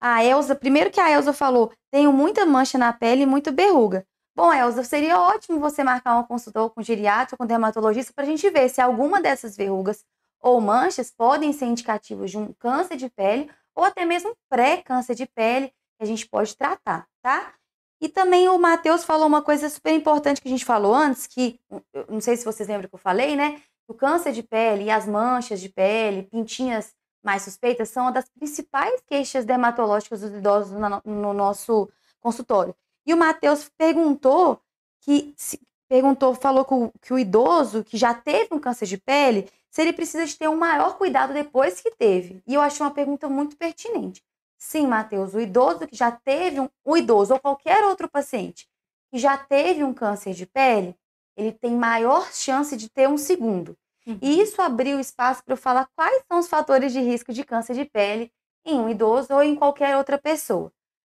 [0.00, 4.04] a Elza, primeiro que a Elza falou, tenho muita mancha na pele e muita berruga.
[4.34, 8.48] Bom, Elza, seria ótimo você marcar uma consulta com geriatra, com dermatologista, para a gente
[8.50, 10.04] ver se alguma dessas verrugas
[10.40, 15.26] ou manchas podem ser indicativos de um câncer de pele ou até mesmo pré-câncer de
[15.26, 17.54] pele que a gente pode tratar, tá?
[18.00, 21.60] E também o Matheus falou uma coisa super importante que a gente falou antes, que
[22.08, 23.62] não sei se vocês lembram que eu falei, né?
[23.86, 26.92] O câncer de pele e as manchas de pele, pintinhas
[27.22, 30.72] mais suspeitas são uma das principais queixas dermatológicas dos idosos
[31.04, 31.88] no, nosso
[32.20, 32.74] consultório.
[33.06, 34.60] E o Matheus perguntou
[35.00, 38.98] que se, perguntou, falou que o, que o, idoso que já teve um câncer de
[38.98, 42.42] pele, se ele precisa de ter um maior cuidado depois que teve.
[42.46, 44.22] E eu achei uma pergunta muito pertinente.
[44.58, 48.66] Sim, Matheus, o idoso que já teve um, o idoso ou qualquer outro paciente
[49.12, 50.96] que já teve um câncer de pele,
[51.36, 53.76] ele tem maior chance de ter um segundo.
[54.06, 54.18] Uhum.
[54.20, 57.74] E isso abriu espaço para eu falar quais são os fatores de risco de câncer
[57.74, 58.32] de pele
[58.64, 60.72] em um idoso ou em qualquer outra pessoa.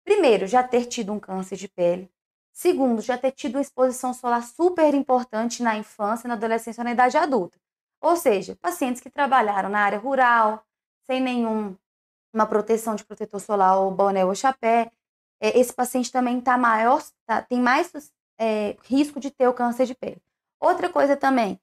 [0.09, 2.11] Primeiro, já ter tido um câncer de pele.
[2.51, 6.93] Segundo, já ter tido uma exposição solar super importante na infância, na adolescência ou na
[6.93, 7.59] idade adulta.
[8.01, 10.65] Ou seja, pacientes que trabalharam na área rural,
[11.05, 11.77] sem nenhuma
[12.49, 14.91] proteção de protetor solar ou boné ou chapé,
[15.39, 17.91] é, esse paciente também tá maior, tá, tem mais
[18.39, 20.19] é, risco de ter o câncer de pele.
[20.59, 21.61] Outra coisa também,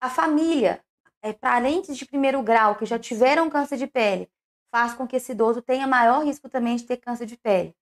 [0.00, 0.82] a família,
[1.20, 4.26] é, parentes de primeiro grau que já tiveram câncer de pele,
[4.74, 7.72] faz com que esse idoso tenha maior risco também de ter câncer de pele.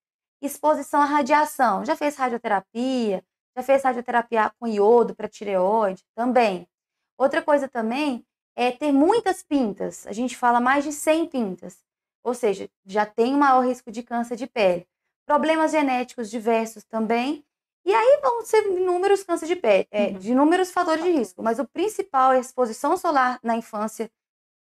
[0.42, 3.24] Exposição à radiação, já fez radioterapia,
[3.56, 6.68] já fez radioterapia com iodo para tireoide, também.
[7.16, 8.22] Outra coisa também
[8.54, 11.82] é ter muitas pintas, a gente fala mais de 100 pintas,
[12.22, 14.86] ou seja, já tem um maior risco de câncer de pele.
[15.24, 17.42] Problemas genéticos diversos também,
[17.86, 20.18] e aí vão ser inúmeros cânceres de pele, é, uhum.
[20.18, 24.10] de inúmeros fatores de risco, mas o principal é a exposição solar na infância,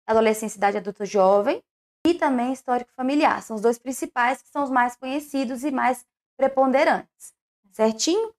[0.04, 1.62] adolescência, idade adulta jovem
[2.06, 3.42] e também histórico familiar.
[3.42, 6.04] São os dois principais que são os mais conhecidos e mais
[6.36, 7.34] preponderantes.
[7.72, 8.32] Certinho?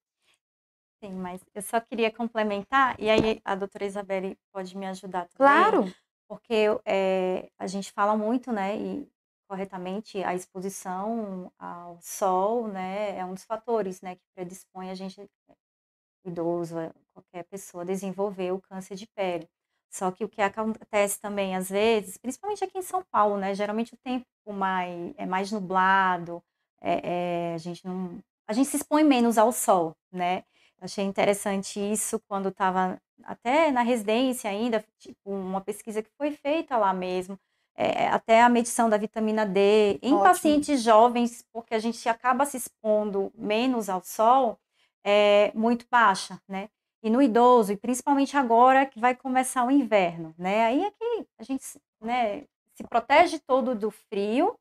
[1.04, 5.38] Sim, mas eu só queria complementar, e aí a doutora Isabelle pode me ajudar também.
[5.38, 5.94] Claro!
[6.28, 9.10] porque é, a gente fala muito, né, e
[9.48, 15.26] corretamente, a exposição ao sol, né, é um dos fatores, né, que predispõe a gente,
[16.26, 16.76] idoso,
[17.14, 19.50] qualquer pessoa, a desenvolver o câncer de pele.
[19.89, 23.93] Só que o que acontece também, às vezes, principalmente aqui em São Paulo, né, geralmente
[23.93, 26.43] o tempo mais, é mais nublado,
[26.82, 30.43] é, é, a gente não, a gente se expõe menos ao sol, né,
[30.80, 36.78] Achei interessante isso quando estava até na residência ainda, tipo, uma pesquisa que foi feita
[36.78, 37.38] lá mesmo,
[37.76, 40.23] é, até a medição da vitamina D em Ótimo.
[40.23, 44.60] pacientes jovens, porque a gente acaba se expondo menos ao sol,
[45.04, 46.69] é muito baixa, né?
[47.04, 50.66] E no idoso, e principalmente agora que vai começar o inverno, né?
[50.66, 51.64] Aí é que a gente
[52.02, 54.56] né, se protege todo do frio,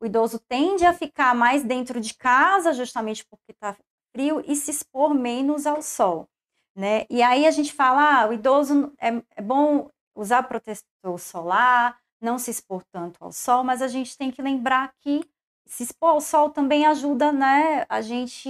[0.00, 3.76] o idoso tende a ficar mais dentro de casa, justamente porque está
[4.12, 6.28] frio e se expor menos ao sol,
[6.74, 7.04] né?
[7.10, 12.38] E aí a gente fala, ah, o idoso é, é bom usar protetor solar, não
[12.38, 15.24] se expor tanto ao sol, mas a gente tem que lembrar que
[15.66, 18.48] se expor ao sol também ajuda, né, a gente,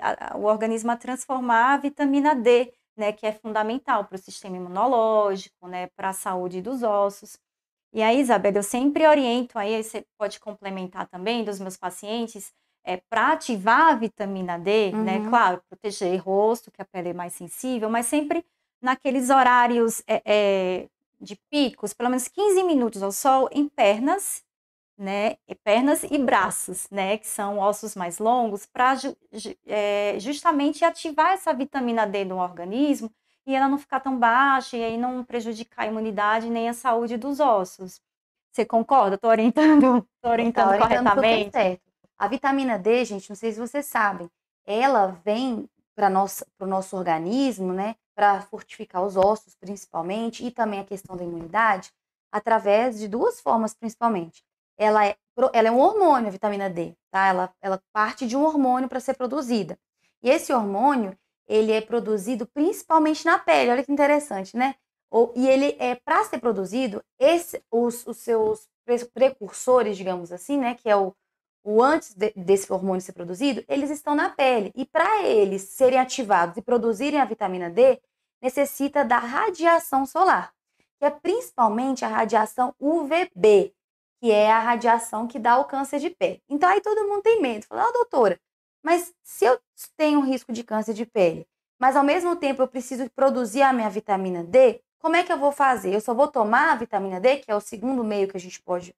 [0.00, 4.56] a, o organismo a transformar a vitamina D, né, que é fundamental para o sistema
[4.56, 7.38] imunológico, né, para a saúde dos ossos.
[7.92, 12.52] E aí, Isabel, eu sempre oriento, aí você pode complementar também dos meus pacientes,
[12.84, 15.04] é, para ativar a vitamina D, né, uhum.
[15.04, 15.28] né?
[15.28, 18.44] Claro, proteger o rosto, que a pele é mais sensível, mas sempre
[18.80, 20.88] naqueles horários é, é,
[21.20, 24.42] de picos, pelo menos 15 minutos ao sol, em pernas,
[24.98, 25.36] né?
[25.62, 27.18] Pernas e braços, né?
[27.18, 29.16] Que são ossos mais longos, para ju
[29.66, 33.10] é, justamente ativar essa vitamina D no organismo
[33.46, 37.16] e ela não ficar tão baixa e aí não prejudicar a imunidade nem a saúde
[37.16, 38.00] dos ossos.
[38.52, 39.14] Você concorda?
[39.14, 41.52] Estou orientando, tô orientando, tô orientando corretamente?
[41.52, 41.82] Certo.
[42.18, 44.28] A vitamina D, gente, não sei se vocês sabem,
[44.66, 46.08] ela vem para
[46.60, 51.92] o nosso organismo, né, para fortificar os ossos principalmente, e também a questão da imunidade,
[52.30, 54.44] através de duas formas principalmente.
[54.78, 55.16] Ela é,
[55.52, 57.26] ela é um hormônio, a vitamina D, tá?
[57.26, 59.78] Ela, ela parte de um hormônio para ser produzida.
[60.22, 64.74] E esse hormônio, ele é produzido principalmente na pele, olha que interessante, né?
[65.34, 68.68] e ele é para ser produzido, esse, os, os seus
[69.14, 71.14] precursores, digamos assim, né, que é o,
[71.64, 74.72] o antes de, desse hormônio ser produzido, eles estão na pele.
[74.74, 78.00] E para eles serem ativados e produzirem a vitamina D,
[78.40, 80.52] necessita da radiação solar,
[80.98, 83.74] que é principalmente a radiação UVB,
[84.20, 86.42] que é a radiação que dá o câncer de pele.
[86.48, 88.38] Então aí todo mundo tem medo, fala, doutora,
[88.82, 89.58] mas se eu
[89.96, 91.46] tenho risco de câncer de pele,
[91.80, 95.38] mas ao mesmo tempo eu preciso produzir a minha vitamina D, como é que eu
[95.38, 95.94] vou fazer?
[95.94, 98.60] Eu só vou tomar a vitamina D, que é o segundo meio que a gente
[98.60, 98.94] pode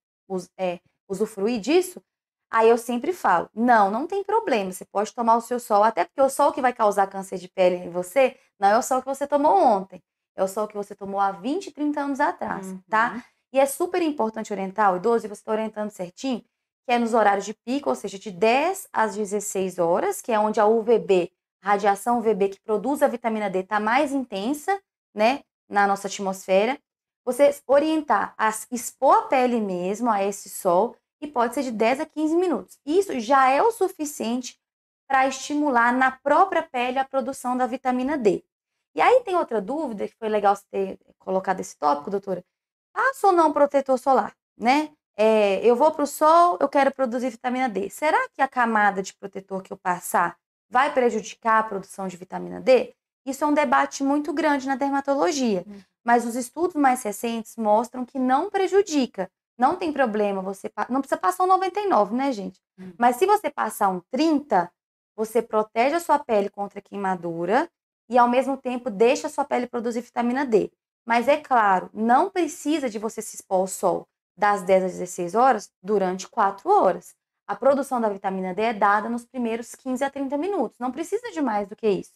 [0.59, 2.03] é, usufruir disso,
[2.51, 6.05] Aí eu sempre falo: não, não tem problema, você pode tomar o seu sol, até
[6.05, 9.01] porque o sol que vai causar câncer de pele em você não é o sol
[9.01, 10.03] que você tomou ontem,
[10.35, 12.73] é o sol que você tomou há 20, 30 anos atrás, tá?
[12.73, 12.83] uhum.
[12.89, 13.25] tá?
[13.53, 16.41] E é super importante orientar o idoso, e você está orientando certinho,
[16.87, 20.39] que é nos horários de pico, ou seja, de 10 às 16 horas, que é
[20.39, 21.33] onde a UVB,
[21.63, 24.81] radiação UVB que produz a vitamina D, está mais intensa,
[25.15, 26.79] né, na nossa atmosfera.
[27.25, 32.01] Você orientar a expor a pele mesmo a esse sol, e pode ser de 10
[32.01, 32.79] a 15 minutos.
[32.85, 34.59] Isso já é o suficiente
[35.07, 38.43] para estimular na própria pele a produção da vitamina D.
[38.95, 42.45] E aí tem outra dúvida, que foi legal você ter colocado esse tópico, doutora.
[42.93, 44.91] Passa ou não protetor solar, né?
[45.17, 47.91] É, eu vou para o sol, eu quero produzir vitamina D.
[47.91, 50.37] Será que a camada de protetor que eu passar
[50.69, 52.95] vai prejudicar a produção de vitamina D?
[53.27, 55.81] Isso é um debate muito grande na dermatologia, hum.
[56.03, 59.31] mas os estudos mais recentes mostram que não prejudica.
[59.59, 60.73] Não tem problema você.
[60.89, 62.59] Não precisa passar um 99, né, gente?
[62.79, 62.93] Hum.
[62.99, 64.73] Mas se você passar um 30,
[65.15, 67.69] você protege a sua pele contra queimadura
[68.09, 70.73] e, ao mesmo tempo, deixa a sua pele produzir vitamina D.
[71.11, 74.07] Mas é claro, não precisa de você se expor ao sol
[74.39, 77.17] das 10 às 16 horas durante 4 horas.
[77.49, 80.79] A produção da vitamina D é dada nos primeiros 15 a 30 minutos.
[80.79, 82.13] Não precisa de mais do que isso.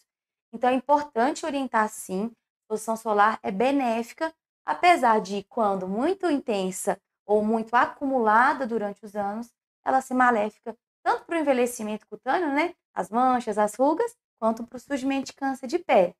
[0.53, 2.27] Então é importante orientar sim.
[2.27, 4.33] A exposição solar é benéfica,
[4.65, 9.51] apesar de, quando muito intensa ou muito acumulada durante os anos,
[9.83, 12.73] ela ser maléfica tanto para o envelhecimento cutâneo, né?
[12.93, 16.15] As manchas, as rugas, quanto para o surgimento de câncer de pele,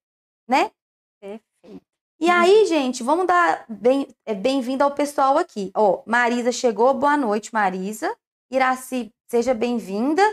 [0.46, 0.72] né?
[2.18, 3.66] E aí, gente, vamos dar
[4.26, 5.70] é, bem-vindo ao pessoal aqui.
[5.76, 8.16] Ó, Marisa chegou, boa noite, Marisa.
[8.50, 10.24] Iraci, seja bem-vinda.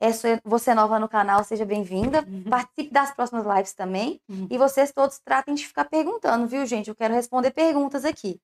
[0.00, 0.08] É,
[0.42, 2.24] você é nova no canal, seja bem-vinda.
[2.26, 2.44] Uhum.
[2.44, 4.18] Participe das próximas lives também.
[4.28, 4.48] Uhum.
[4.50, 6.88] E vocês todos tratem de ficar perguntando, viu, gente?
[6.88, 8.40] Eu quero responder perguntas aqui,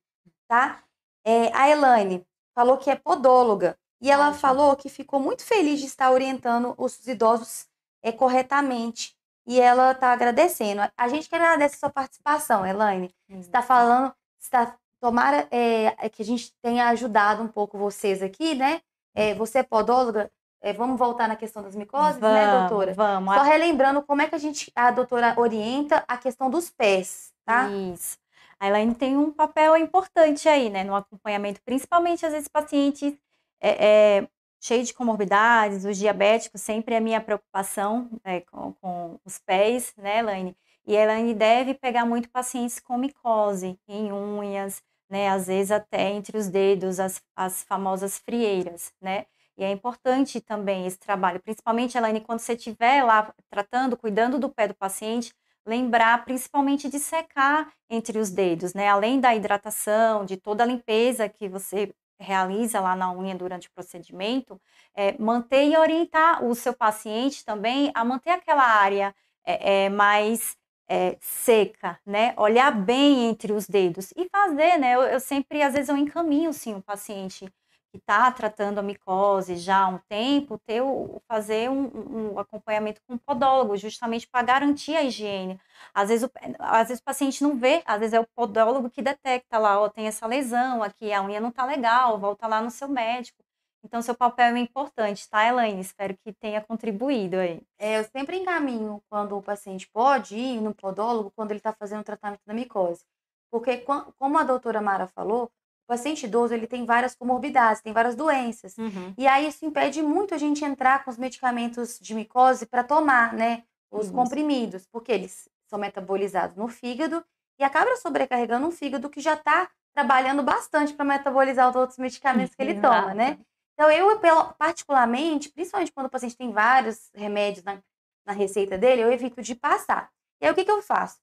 [0.46, 0.82] tá?
[1.24, 5.86] É, a Elaine falou que é podóloga e ela falou que ficou muito feliz de
[5.86, 7.66] estar orientando os idosos
[8.02, 10.82] é, corretamente e ela está agradecendo.
[10.96, 13.14] A gente que agradece a sua participação, Elaine.
[13.28, 18.54] Você está falando, está tomara é, que a gente tenha ajudado um pouco vocês aqui,
[18.54, 18.80] né?
[19.14, 20.30] É, você é podóloga,
[20.62, 22.94] é, vamos voltar na questão das micoses, vamos, né, doutora?
[22.94, 23.34] Vamos.
[23.34, 27.68] Só relembrando como é que a gente, a doutora orienta a questão dos pés, tá?
[27.68, 28.16] Isso.
[28.60, 33.12] A Elaine tem um papel importante aí, né, no acompanhamento, principalmente às vezes pacientes
[33.60, 34.28] é,
[34.62, 39.92] cheios de comorbidades, os diabéticos, sempre é a minha preocupação né, com, com, os pés,
[39.96, 40.56] né, Elaine?
[40.86, 46.10] E a Elaine deve pegar muito pacientes com micose em unhas, né, às vezes até
[46.10, 49.26] entre os dedos, as, as famosas frieiras, né?
[49.58, 54.48] E é importante também esse trabalho, principalmente, Elaine, quando você estiver lá tratando, cuidando do
[54.48, 55.34] pé do paciente,
[55.66, 58.88] lembrar principalmente de secar entre os dedos, né?
[58.88, 63.72] Além da hidratação, de toda a limpeza que você realiza lá na unha durante o
[63.72, 64.60] procedimento,
[64.94, 70.56] é, manter e orientar o seu paciente também a manter aquela área é, é, mais
[70.88, 72.34] é, seca, né?
[72.36, 74.94] Olhar bem entre os dedos e fazer, né?
[74.94, 77.46] Eu, eu sempre, às vezes, eu encaminho sim o paciente
[77.92, 83.02] que está tratando a micose já há um tempo, ter o, fazer um, um acompanhamento
[83.06, 85.60] com um podólogo, justamente para garantir a higiene.
[85.92, 89.02] Às vezes, o, às vezes o paciente não vê, às vezes é o podólogo que
[89.02, 92.70] detecta lá, ó, tem essa lesão aqui, a unha não está legal, volta lá no
[92.70, 93.42] seu médico.
[93.84, 95.80] Então, seu papel é importante, tá, Elaine?
[95.80, 97.60] Espero que tenha contribuído aí.
[97.78, 102.00] É, eu sempre encaminho quando o paciente pode ir no podólogo quando ele está fazendo
[102.00, 103.04] o tratamento da micose.
[103.50, 103.78] Porque,
[104.18, 105.50] como a doutora Mara falou,
[105.84, 108.76] o paciente idoso ele tem várias comorbidades, tem várias doenças.
[108.78, 109.14] Uhum.
[109.16, 113.32] E aí isso impede muito a gente entrar com os medicamentos de micose para tomar,
[113.32, 113.64] né?
[113.90, 114.14] Os isso.
[114.14, 117.22] comprimidos, porque eles são metabolizados no fígado
[117.58, 122.54] e acaba sobrecarregando um fígado que já está trabalhando bastante para metabolizar os outros medicamentos
[122.54, 123.38] que ele toma, né?
[123.74, 124.18] Então, eu,
[124.58, 127.82] particularmente, principalmente quando o paciente tem vários remédios na,
[128.24, 130.10] na receita dele, eu evito de passar.
[130.40, 131.18] E aí, o que, que eu faço?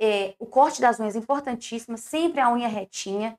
[0.00, 3.38] É, o corte das unhas é importantíssimo, sempre a unha retinha.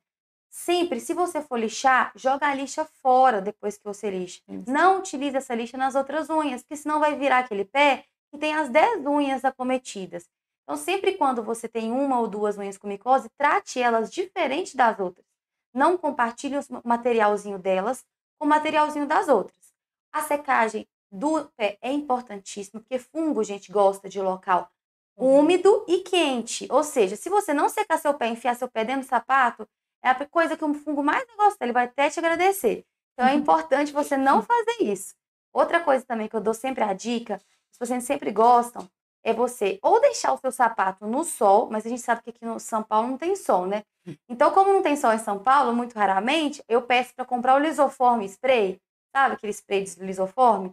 [0.58, 4.41] Sempre, se você for lixar, joga a lixa fora depois que você lixa.
[4.65, 8.54] Não utilize essa lixa nas outras unhas, porque senão vai virar aquele pé que tem
[8.54, 10.30] as 10 unhas acometidas.
[10.63, 14.98] Então, sempre quando você tem uma ou duas unhas com micose, trate elas diferente das
[14.98, 15.26] outras.
[15.74, 18.06] Não compartilhe o materialzinho delas
[18.39, 19.74] com o materialzinho das outras.
[20.13, 24.72] A secagem do pé é importantíssima, porque fungo, gente, gosta de local
[25.18, 25.39] uhum.
[25.39, 26.65] úmido e quente.
[26.72, 29.68] Ou seja, se você não secar seu pé, enfiar seu pé dentro do sapato,
[30.06, 32.86] é a coisa que o fungo mais gosta, ele vai até te agradecer.
[33.13, 33.39] Então é uhum.
[33.39, 35.15] importante você não fazer isso.
[35.52, 37.41] Outra coisa também que eu dou sempre a dica,
[37.72, 38.88] os pacientes sempre gostam,
[39.24, 42.46] é você ou deixar o seu sapato no sol, mas a gente sabe que aqui
[42.46, 43.84] no São Paulo não tem sol, né?
[44.30, 47.60] Então, como não tem sol em São Paulo, muito raramente, eu peço para comprar o
[47.60, 48.80] lisoforme spray,
[49.12, 50.72] sabe aquele spray de lisoforme,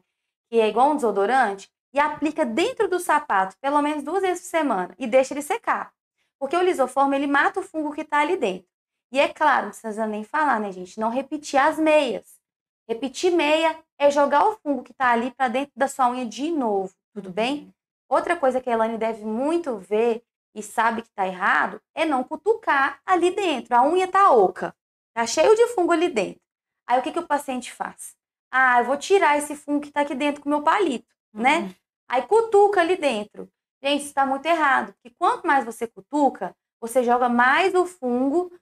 [0.50, 4.50] que é igual um desodorante, e aplica dentro do sapato pelo menos duas vezes por
[4.50, 5.90] semana e deixa ele secar.
[6.38, 8.71] Porque o lisoforme ele mata o fungo que está ali dentro.
[9.12, 10.98] E é claro, não precisa nem falar, né, gente?
[10.98, 12.40] Não repetir as meias.
[12.88, 16.50] Repetir meia é jogar o fungo que está ali para dentro da sua unha de
[16.50, 17.64] novo, tudo bem?
[17.64, 17.72] Uhum.
[18.08, 22.24] Outra coisa que a Elaine deve muito ver e sabe que está errado é não
[22.24, 23.76] cutucar ali dentro.
[23.76, 24.74] A unha está oca,
[25.14, 26.40] tá cheio de fungo ali dentro.
[26.86, 28.16] Aí o que, que o paciente faz?
[28.50, 31.58] Ah, eu vou tirar esse fungo que está aqui dentro com o meu palito, né?
[31.58, 31.66] uhum.
[31.66, 31.74] né?
[32.08, 33.48] Aí cutuca ali dentro.
[33.82, 38.52] Gente, isso está muito errado, porque quanto mais você cutuca, você joga mais o fungo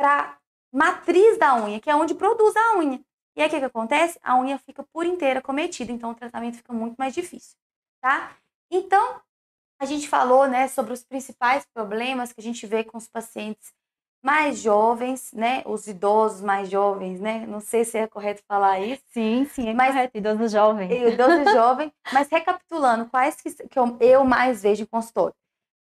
[0.00, 0.38] para
[0.72, 2.98] matriz da unha, que é onde produz a unha.
[3.36, 4.18] E aí o que, que acontece?
[4.22, 7.54] A unha fica por inteira cometida, então o tratamento fica muito mais difícil,
[8.00, 8.34] tá?
[8.70, 9.20] Então,
[9.78, 13.74] a gente falou, né, sobre os principais problemas que a gente vê com os pacientes
[14.22, 19.02] mais jovens, né, os idosos mais jovens, né, não sei se é correto falar isso.
[19.08, 21.08] Sim, sim, é mas, correto, idoso jovem.
[21.08, 25.34] Idoso jovem, mas recapitulando, quais que, que eu, eu mais vejo em consultório?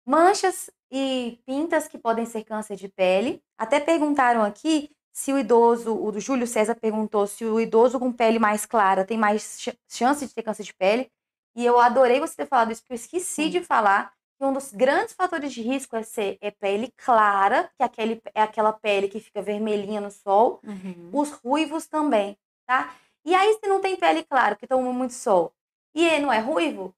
[0.03, 3.41] Manchas e pintas que podem ser câncer de pele.
[3.57, 8.39] Até perguntaram aqui se o idoso, o Júlio César perguntou se o idoso com pele
[8.39, 11.11] mais clara tem mais chance de ter câncer de pele.
[11.55, 13.49] E eu adorei você ter falado isso, porque eu esqueci Sim.
[13.49, 17.83] de falar que um dos grandes fatores de risco é ser é pele clara, que
[17.83, 20.61] é, aquele, é aquela pele que fica vermelhinha no sol.
[20.63, 21.09] Uhum.
[21.11, 22.95] Os ruivos também, tá?
[23.25, 25.53] E aí, se não tem pele clara, que toma muito sol,
[25.93, 26.95] e ele não é ruivo,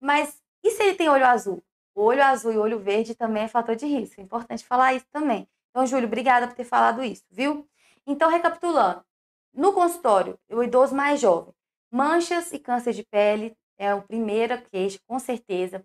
[0.00, 1.62] mas e se ele tem olho azul?
[1.94, 4.20] Olho azul e olho verde também é fator de risco.
[4.20, 5.48] É importante falar isso também.
[5.70, 7.68] Então, Júlio, obrigada por ter falado isso, viu?
[8.06, 9.04] Então, recapitulando.
[9.54, 11.54] No consultório, o idoso mais jovem,
[11.90, 15.84] manchas e câncer de pele é a primeira queixa, com certeza.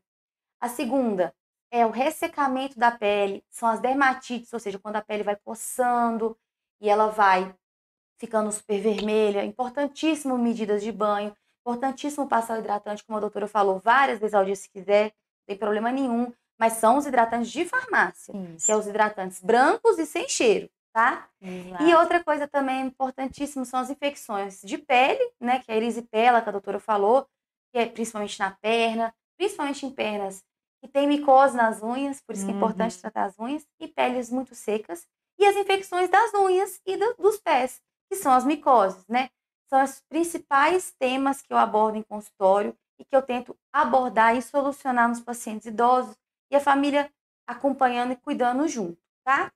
[0.59, 1.33] A segunda
[1.69, 6.37] é o ressecamento da pele, são as dermatites, ou seja, quando a pele vai coçando
[6.79, 7.53] e ela vai
[8.17, 9.43] ficando super vermelha.
[9.43, 14.45] Importantíssimo medidas de banho, importantíssimo passar o hidratante, como a doutora falou várias vezes ao
[14.45, 15.13] dia se quiser
[15.47, 18.65] tem problema nenhum, mas são os hidratantes de farmácia, Isso.
[18.65, 20.69] que é os hidratantes brancos e sem cheiro.
[20.93, 21.29] tá?
[21.39, 21.83] Exato.
[21.83, 25.59] E outra coisa também importantíssima são as infecções de pele, né?
[25.59, 27.27] Que é a erisipela, que a doutora falou,
[27.71, 30.43] que é principalmente na perna, principalmente em pernas
[30.81, 33.01] que tem micose nas unhas, por isso que é importante Uhum.
[33.01, 35.05] tratar as unhas, e peles muito secas,
[35.39, 37.79] e as infecções das unhas e do- dos pés,
[38.09, 39.29] que são as micoses, né?
[39.69, 44.41] São os principais temas que eu abordo em consultório e que eu tento abordar e
[44.41, 46.15] solucionar nos pacientes idosos
[46.51, 47.09] e a família
[47.45, 49.51] acompanhando e cuidando junto, tá?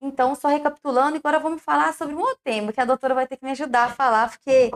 [0.00, 3.38] Então, só recapitulando, agora vamos falar sobre um outro tema que a doutora vai ter
[3.38, 4.70] que me ajudar a falar, porque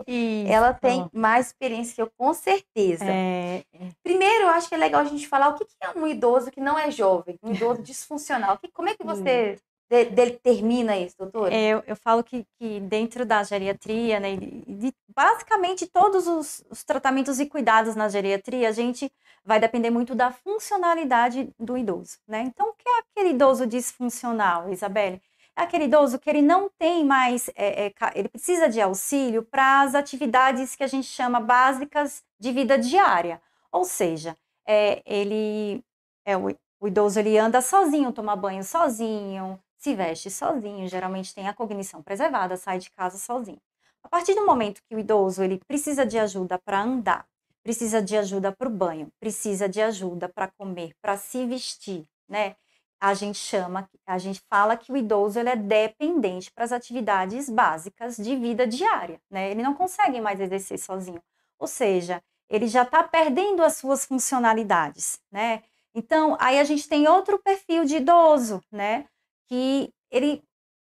[0.47, 3.05] ela tem mais experiência que eu, com certeza.
[3.05, 3.63] É,
[4.03, 6.59] Primeiro, eu acho que é legal a gente falar o que é um idoso que
[6.59, 8.59] não é jovem, um idoso disfuncional.
[8.73, 9.59] Como é que você
[9.91, 11.53] de- determina isso, doutora?
[11.53, 17.39] Eu, eu falo que, que dentro da geriatria, né, de, basicamente todos os, os tratamentos
[17.41, 19.11] e cuidados na geriatria, a gente
[19.43, 22.43] vai depender muito da funcionalidade do idoso, né?
[22.43, 25.21] Então, o que é aquele idoso disfuncional, Isabelle?
[25.57, 29.81] É aquele idoso que ele não tem mais, é, é, ele precisa de auxílio para
[29.81, 33.41] as atividades que a gente chama básicas de vida diária.
[33.71, 35.83] Ou seja, é, ele
[36.25, 41.47] é o, o idoso ele anda sozinho, toma banho sozinho, se veste sozinho, geralmente tem
[41.47, 43.59] a cognição preservada, sai de casa sozinho.
[44.03, 47.25] A partir do momento que o idoso ele precisa de ajuda para andar,
[47.63, 52.55] precisa de ajuda para o banho, precisa de ajuda para comer, para se vestir, né?
[52.99, 57.49] A gente chama, a gente fala que o idoso ele é dependente para as atividades
[57.49, 59.49] básicas de vida diária, né?
[59.49, 61.21] Ele não consegue mais exercer sozinho.
[61.57, 65.63] Ou seja, ele já está perdendo as suas funcionalidades, né?
[65.95, 69.07] Então, aí a gente tem outro perfil de idoso, né?
[69.51, 70.41] Que ele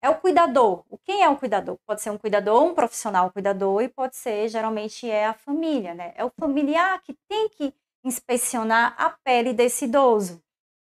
[0.01, 0.83] é o cuidador.
[0.89, 1.77] O quem é o cuidador?
[1.87, 6.15] Pode ser um cuidador, um profissional cuidador, e pode ser, geralmente, é a família, né?
[6.17, 10.43] É o familiar que tem que inspecionar a pele desse idoso.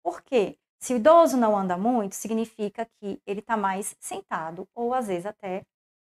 [0.04, 0.56] Por quê?
[0.78, 5.26] Se o idoso não anda muito, significa que ele está mais sentado, ou às vezes
[5.26, 5.64] até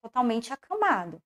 [0.01, 1.21] totalmente acamado.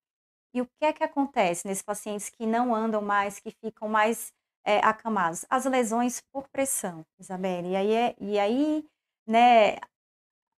[0.56, 4.34] E o que é que acontece nesses pacientes que não andam mais, que ficam mais
[4.66, 5.46] é, acamados?
[5.50, 7.70] As lesões por pressão, Isabelle.
[7.70, 8.86] E aí, é, e aí
[9.28, 9.78] né,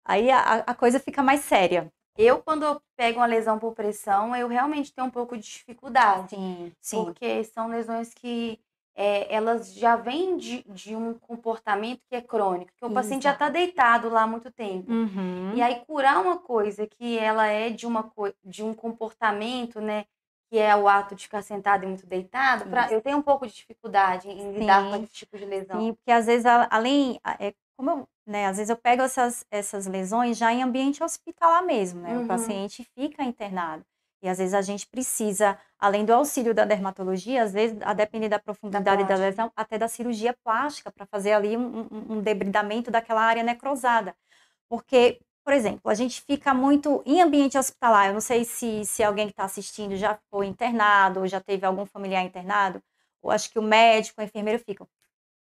[0.07, 1.91] aí a, a coisa fica mais séria.
[2.17, 6.35] Eu, quando eu pego uma lesão por pressão, eu realmente tenho um pouco de dificuldade,
[6.35, 7.05] Sim, sim.
[7.05, 8.59] porque são lesões que
[8.95, 13.33] é, elas já vêm de, de um comportamento que é crônico, que o paciente já
[13.33, 14.91] está deitado lá há muito tempo.
[14.91, 15.53] Uhum.
[15.53, 18.11] E aí curar uma coisa que ela é de uma
[18.43, 20.05] de um comportamento, né,
[20.49, 23.45] que é o ato de ficar sentado e muito deitado, pra, eu tenho um pouco
[23.45, 25.79] de dificuldade em lidar com esse tipo de lesão.
[25.79, 29.87] Sim, porque às vezes, além, é, como eu, né, às vezes eu pego essas, essas
[29.87, 32.17] lesões já em ambiente hospitalar mesmo, né?
[32.17, 32.25] Uhum.
[32.25, 33.83] O paciente fica internado.
[34.21, 38.29] E às vezes a gente precisa, além do auxílio da dermatologia, às vezes, a depender
[38.29, 39.17] da profundidade da, plástica.
[39.17, 44.15] lesão, até da cirurgia plástica, para fazer ali um, um- um debridamento daquela área necrosada.
[44.69, 48.07] Porque, por exemplo, a gente fica muito em ambiente hospitalar.
[48.07, 51.65] Eu não sei se, se alguém que está assistindo já foi internado, ou já teve
[51.65, 52.81] algum familiar internado.
[53.23, 54.87] Eu acho que o médico, o enfermeiro ficam.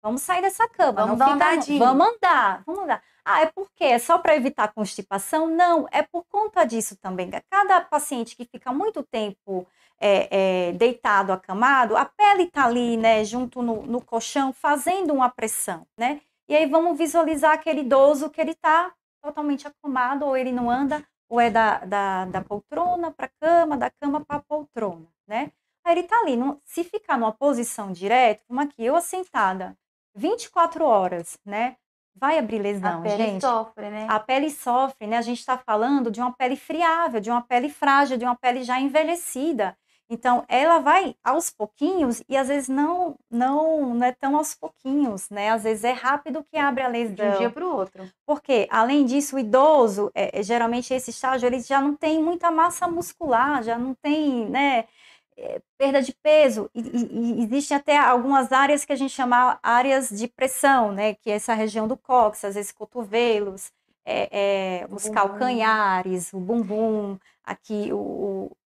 [0.02, 0.92] Vamos sair dessa cama.
[1.04, 3.02] Vamos não dar uma fica- andadinha." Vamos andar, vamos andar.
[3.24, 3.84] Ah, é por quê?
[3.84, 5.46] É só para evitar constipação?
[5.46, 7.30] Não, é por conta disso também.
[7.50, 9.66] Cada paciente que fica muito tempo
[10.00, 15.28] é, é, deitado, acamado, a pele está ali, né, junto no, no colchão, fazendo uma
[15.28, 16.22] pressão, né?
[16.48, 18.90] E aí vamos visualizar aquele idoso que ele está
[19.22, 23.76] totalmente acamado, ou ele não anda, ou é da, da, da poltrona para a cama,
[23.76, 25.52] da cama para a poltrona, né?
[25.84, 29.76] Aí ele está ali, não- se ficar numa posição direta, como aqui, eu assentada,
[30.20, 31.76] 24 horas, né?
[32.14, 33.40] Vai abrir A lesão, pele gente.
[33.40, 34.06] sofre, né?
[34.10, 35.16] A pele sofre, né?
[35.16, 38.62] A gente está falando de uma pele friável, de uma pele frágil, de uma pele
[38.62, 39.74] já envelhecida.
[40.12, 45.30] Então, ela vai aos pouquinhos e às vezes não, não, não é tão aos pouquinhos,
[45.30, 45.50] né?
[45.50, 47.38] Às vezes é rápido que abre a De um lesão.
[47.38, 48.10] dia para o outro.
[48.26, 52.50] Porque, além disso, o idoso, é, é, geralmente esse estágio, ele já não tem muita
[52.50, 54.84] massa muscular, já não tem, né,
[55.78, 56.70] perda de peso.
[56.74, 61.14] E, e- e existem até algumas áreas que a gente chama áreas de pressão, né,
[61.14, 63.72] que é essa região do cóccix, às vezes cotovelos,
[64.04, 65.14] é, é, O os bumbum.
[65.14, 68.56] calcanhares, o bumbum, aqui o, o-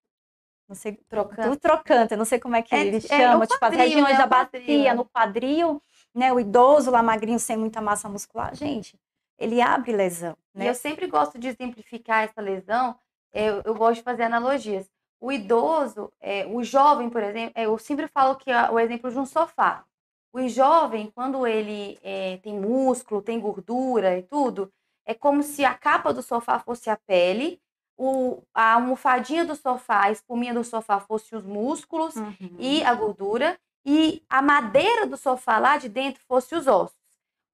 [0.68, 1.55] não sei, Trocando.
[1.55, 4.16] do trocante, não sei como é que É, eles é, chamam, o tipo as regiões
[4.16, 4.95] né, da o bacia, é.
[4.95, 5.83] no quadril,
[6.14, 8.99] né, o idoso lá magrinho sem muita massa muscular, gente,
[9.39, 10.66] ele abre lesão, E né?
[10.66, 12.99] eu sempre gosto de exemplificar essa lesão,
[13.33, 14.89] eu, eu gosto de fazer analogias.
[15.25, 19.11] O idoso, é, o jovem, por exemplo, é, eu sempre falo que é o exemplo
[19.11, 19.83] de um sofá.
[20.31, 24.70] O jovem, quando ele é, tem músculo, tem gordura e tudo,
[25.07, 27.59] é como se a capa do sofá fosse a pele,
[27.97, 32.57] o, a almofadinha do sofá, a espuminha do sofá fosse os músculos Uhum.
[32.59, 36.99] e a gordura, e a madeira do sofá lá de dentro fosse os ossos.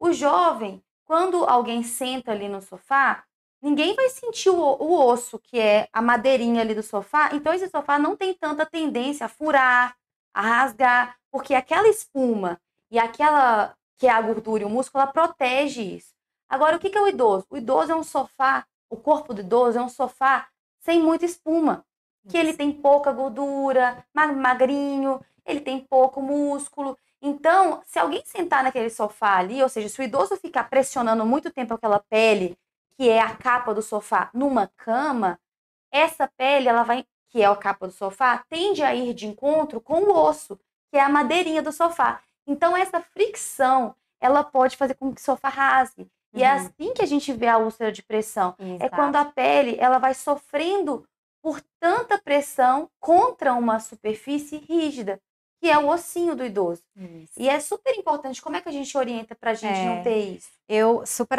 [0.00, 3.22] O jovem, quando alguém senta ali no sofá,
[3.62, 7.30] ninguém vai sentir o, o osso, que é a madeirinha ali do sofá.
[7.32, 9.96] Então, esse sofá não tem tanta tendência a furar,
[10.32, 15.12] a rasgar, porque aquela espuma e aquela que é a gordura e o músculo, ela
[15.12, 16.14] protege isso.
[16.48, 17.46] Agora, o que é o idoso?
[17.50, 20.48] O idoso é um sofá, o corpo do idoso é um sofá
[20.80, 21.84] sem muita espuma,
[22.26, 26.96] que ele tem pouca gordura, magrinho, ele tem pouco músculo.
[27.20, 31.50] Então, se alguém sentar naquele sofá ali, ou seja, se o idoso ficar pressionando muito
[31.50, 32.56] tempo aquela pele,
[33.00, 35.40] que é a capa do sofá, numa cama,
[35.90, 39.80] essa pele, ela vai, que é a capa do sofá, tende a ir de encontro
[39.80, 42.20] com o osso, que é a madeirinha do sofá.
[42.46, 46.10] Então, essa fricção, ela pode fazer com que o sofá rasgue.
[46.34, 46.52] E é uhum.
[46.52, 48.54] é assim que a gente vê a úlcera de pressão.
[48.58, 48.84] Exato.
[48.84, 51.08] É quando a pele ela vai sofrendo
[51.42, 55.18] por tanta pressão contra uma superfície rígida
[55.60, 56.82] que é o ossinho do idoso.
[56.96, 57.34] Isso.
[57.36, 58.40] E é super importante.
[58.40, 59.84] Como é que a gente orienta para a gente é.
[59.84, 60.48] não ter isso?
[60.66, 61.38] Eu super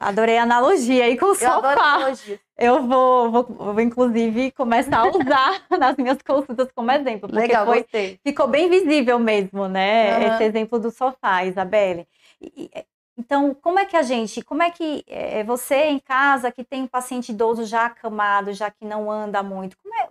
[0.00, 2.12] adorei a analogia aí com o Eu sofá.
[2.56, 7.28] Eu vou, vou, vou, inclusive, começar a usar nas minhas consultas como exemplo.
[7.28, 8.20] Porque Legal, foi, gostei.
[8.22, 10.16] Ficou bem visível mesmo, né?
[10.16, 10.34] Uhum.
[10.34, 12.06] Esse exemplo do sofá, Isabelle.
[12.40, 12.70] E,
[13.18, 16.82] então, como é que a gente, como é que é, você em casa que tem
[16.82, 20.08] um paciente idoso já acamado, já que não anda muito, é,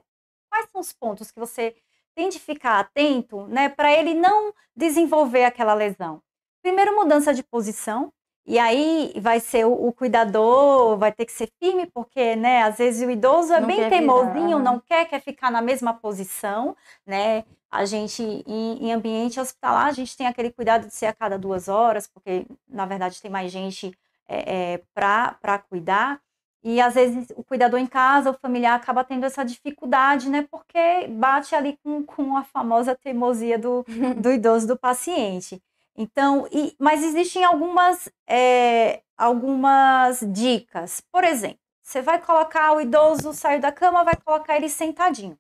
[0.49, 1.76] quais são os pontos que você
[2.16, 6.22] tem de ficar atento, né, para ele não desenvolver aquela lesão.
[6.61, 8.11] Primeiro, mudança de posição,
[8.45, 12.78] e aí vai ser o, o, cuidador, vai ter que ser firme, porque, né, às
[12.78, 17.45] vezes o idoso é não bem teimosinho, não quer, quer ficar na mesma posição, né?
[17.72, 21.39] A gente, em, em, ambiente hospitalar, a gente tem aquele cuidado de ser a cada
[21.39, 23.97] duas horas, porque, na verdade, tem mais gente
[24.28, 26.22] é, é, para cuidar.
[26.64, 30.47] E às vezes o cuidador em casa, o familiar acaba tendo essa dificuldade, né?
[30.49, 33.86] Porque bate ali com, com a famosa teimosia do,
[34.18, 35.61] do idoso do paciente.
[35.95, 41.01] Então, e, mas existem algumas, é, algumas dicas.
[41.11, 45.38] Por exemplo, você vai colocar o idoso sair da cama, vai colocar ele sentadinho.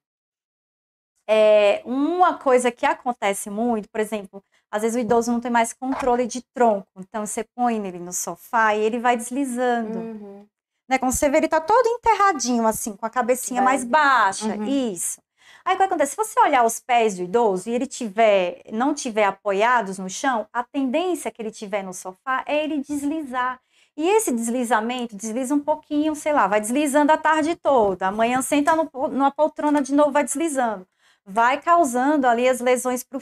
[1.27, 5.71] É, uma coisa que acontece muito, por exemplo, às vezes o idoso não tem mais
[5.71, 9.99] controle de tronco, então você põe ele no sofá e ele vai deslizando.
[9.99, 10.47] Uhum.
[10.87, 10.97] Né?
[10.97, 13.73] Quando você vê, ele tá todo enterradinho, assim, com a cabecinha Vai.
[13.73, 14.47] mais baixa.
[14.47, 14.65] Uhum.
[14.65, 15.21] Isso.
[15.65, 16.11] Aí o que acontece?
[16.11, 20.45] Se você olhar os pés do idoso e ele tiver, não tiver apoiados no chão,
[20.51, 23.59] a tendência que ele tiver no sofá é ele deslizar.
[23.95, 28.07] E esse deslizamento desliza um pouquinho, sei lá, vai deslizando a tarde toda.
[28.07, 30.85] Amanhã senta no, numa poltrona de novo, vai deslizando.
[31.25, 33.21] Vai causando ali as lesões por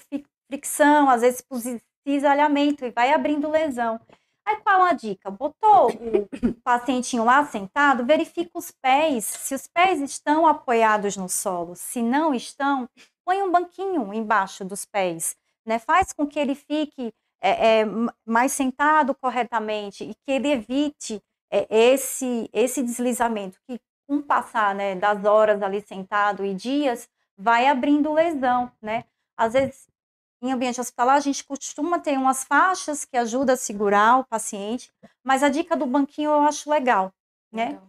[0.50, 1.60] fricção, às vezes por
[2.08, 4.00] cisalhamento, e vai abrindo lesão.
[4.52, 5.32] Aí qual a dica?
[5.32, 11.74] Botou o pacientinho lá sentado, verifica os pés, se os pés estão apoiados no solo.
[11.76, 12.90] Se não estão,
[13.24, 15.80] põe um banquinho embaixo dos pés, né?
[15.80, 17.86] Faz com que ele fique é, é,
[18.26, 24.76] mais sentado corretamente e que ele evite é, esse, esse deslizamento, que com o passar
[24.76, 29.06] né, das horas ali sentado e dias, vai abrindo lesão, né?
[29.38, 29.88] Às vezes
[30.42, 34.92] em ambiente hospitalar, a gente costuma ter umas faixas que ajudam a segurar o paciente,
[35.24, 37.14] mas a dica do banquinho eu acho legal,
[37.52, 37.80] né?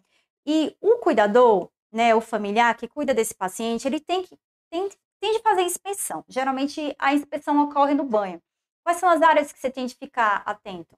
[0.46, 4.38] E o cuidador, né, o familiar que cuida desse paciente, ele tem que
[4.70, 4.88] tem,
[5.20, 6.24] tem de fazer inspeção.
[6.28, 8.42] Geralmente a inspeção ocorre no banho.
[8.84, 10.96] Quais são as áreas que você tem de ficar atento?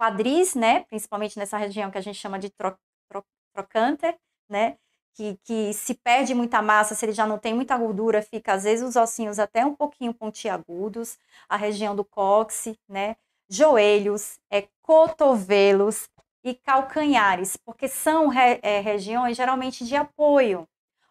[0.00, 2.76] Quadris, né, principalmente nessa região que a gente chama de tro,
[3.08, 4.78] tro, trocânter, né?
[5.18, 8.62] Que, que se perde muita massa, se ele já não tem muita gordura, fica às
[8.62, 13.16] vezes os ossinhos até um pouquinho pontiagudos, a região do cóccix, né?
[13.48, 16.08] Joelhos, é, cotovelos
[16.44, 20.68] e calcanhares, porque são re, é, regiões geralmente de apoio.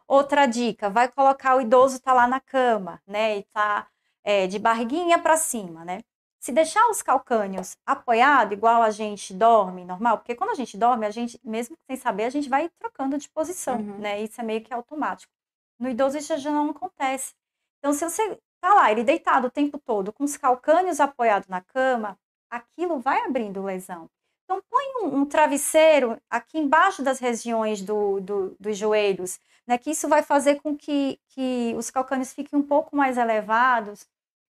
[0.08, 3.40] Outra dica, vai colocar o idoso tá lá na cama, né?
[3.40, 3.88] E tá
[4.24, 6.00] é, de barriguinha para cima, né?
[6.48, 11.06] Se deixar os calcânios apoiado, igual a gente dorme normal, porque quando a gente dorme,
[11.06, 13.98] a gente, mesmo sem saber, a gente vai trocando de posição, uhum.
[13.98, 14.22] né?
[14.22, 15.30] Isso é meio que automático.
[15.78, 17.34] No idoso isso já não acontece.
[17.80, 21.60] Então, se você tá lá, ele deitado o tempo todo, com os calcânios apoiados na
[21.60, 22.18] cama,
[22.50, 24.10] aquilo vai abrindo lesão.
[24.46, 29.38] Então, põe um, um travesseiro aqui embaixo das regiões do, do, dos joelhos,
[29.68, 29.78] né?
[29.78, 34.08] Que isso vai fazer com que, que os calcânios fiquem um pouco mais elevados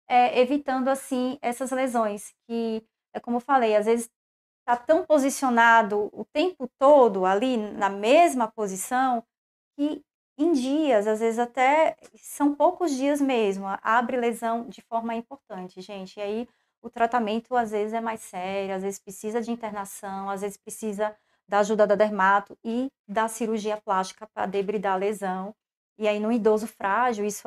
[0.07, 4.09] é, evitando assim essas lesões que é como eu falei, às vezes
[4.59, 9.23] está tão posicionado o tempo todo ali na mesma posição
[9.75, 10.03] que
[10.37, 16.17] em dias, às vezes até são poucos dias mesmo, abre lesão de forma importante, gente.
[16.17, 16.49] E aí
[16.81, 21.15] o tratamento às vezes é mais sério, às vezes precisa de internação, às vezes precisa
[21.47, 25.53] da ajuda da dermato e da cirurgia plástica para debridar a lesão.
[25.97, 27.43] E aí no idoso frágil, isso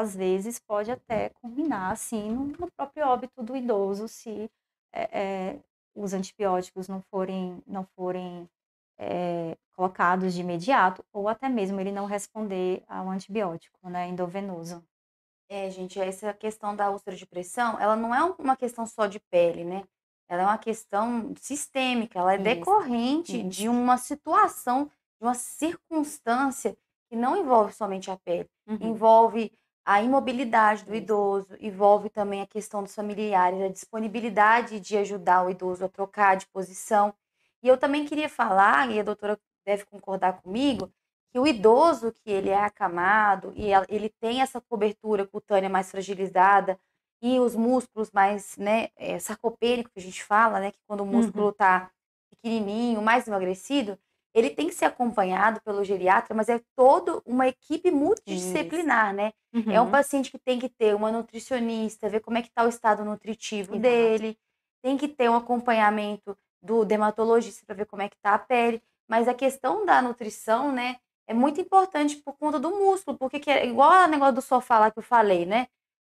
[0.00, 4.50] às vezes pode até culminar assim no, no próprio óbito do idoso se
[4.92, 5.20] é,
[5.56, 5.60] é,
[5.94, 8.48] os antibióticos não forem não forem
[8.98, 14.84] é, colocados de imediato, ou até mesmo ele não responder ao antibiótico, né, endovenoso.
[15.48, 19.20] É, gente, essa questão da úlcera de pressão, ela não é uma questão só de
[19.20, 19.84] pele, né?
[20.28, 23.68] Ela é uma questão sistêmica, ela é Isso, decorrente de isso.
[23.68, 26.76] uma situação, de uma circunstância
[27.10, 28.78] que não envolve somente a pele, Uhum.
[28.80, 29.52] envolve
[29.84, 35.50] a imobilidade do idoso, envolve também a questão dos familiares, a disponibilidade de ajudar o
[35.50, 37.14] idoso a trocar de posição.
[37.62, 40.90] E eu também queria falar, e a doutora deve concordar comigo,
[41.32, 46.78] que o idoso que ele é acamado e ele tem essa cobertura cutânea mais fragilizada
[47.20, 51.06] e os músculos mais, né, é, sarcopênico que a gente fala, né, que quando o
[51.12, 51.16] Uhum.
[51.16, 51.90] músculo tá
[52.30, 53.98] pequenininho, mais emagrecido,
[54.34, 59.32] ele tem que ser acompanhado pelo geriatra, mas é toda uma equipe multidisciplinar, né?
[59.68, 59.90] É um Uhum.
[59.90, 63.74] paciente que tem que ter uma nutricionista, ver como é que está o estado nutritivo
[63.76, 63.82] Exato.
[63.82, 64.36] dele,
[64.82, 68.82] tem que ter um acompanhamento do dermatologista para ver como é que está a pele.
[69.08, 70.96] Mas a questão da nutrição, né,
[71.28, 74.78] é muito importante por conta do músculo, porque que é igual o negócio do sofá
[74.78, 75.68] lá que eu falei, né?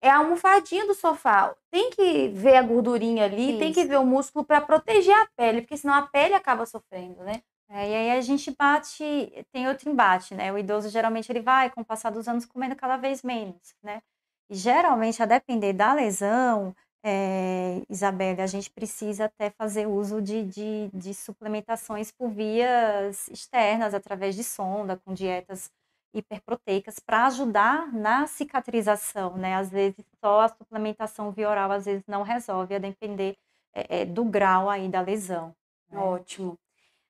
[0.01, 1.55] É a almofadinha do sofá.
[1.71, 3.89] Tem que ver a gordurinha ali, tem que Isso.
[3.89, 7.41] ver o músculo para proteger a pele, porque senão a pele acaba sofrendo, né?
[7.69, 9.03] É, e aí a gente bate,
[9.51, 10.51] tem outro embate, né?
[10.53, 14.01] O idoso geralmente ele vai, com o passar dos anos, comendo cada vez menos, né?
[14.49, 20.43] E geralmente, a depender da lesão, é, Isabelle, a gente precisa até fazer uso de,
[20.45, 25.69] de, de suplementações por vias externas, através de sonda, com dietas
[26.13, 29.55] hiperproteicas, para ajudar na cicatrização, né?
[29.55, 33.37] Às vezes só a suplementação via oral, às vezes não resolve, a depender
[33.73, 35.53] é, é, do grau aí da lesão.
[35.89, 35.99] né?
[35.99, 36.57] Ótimo.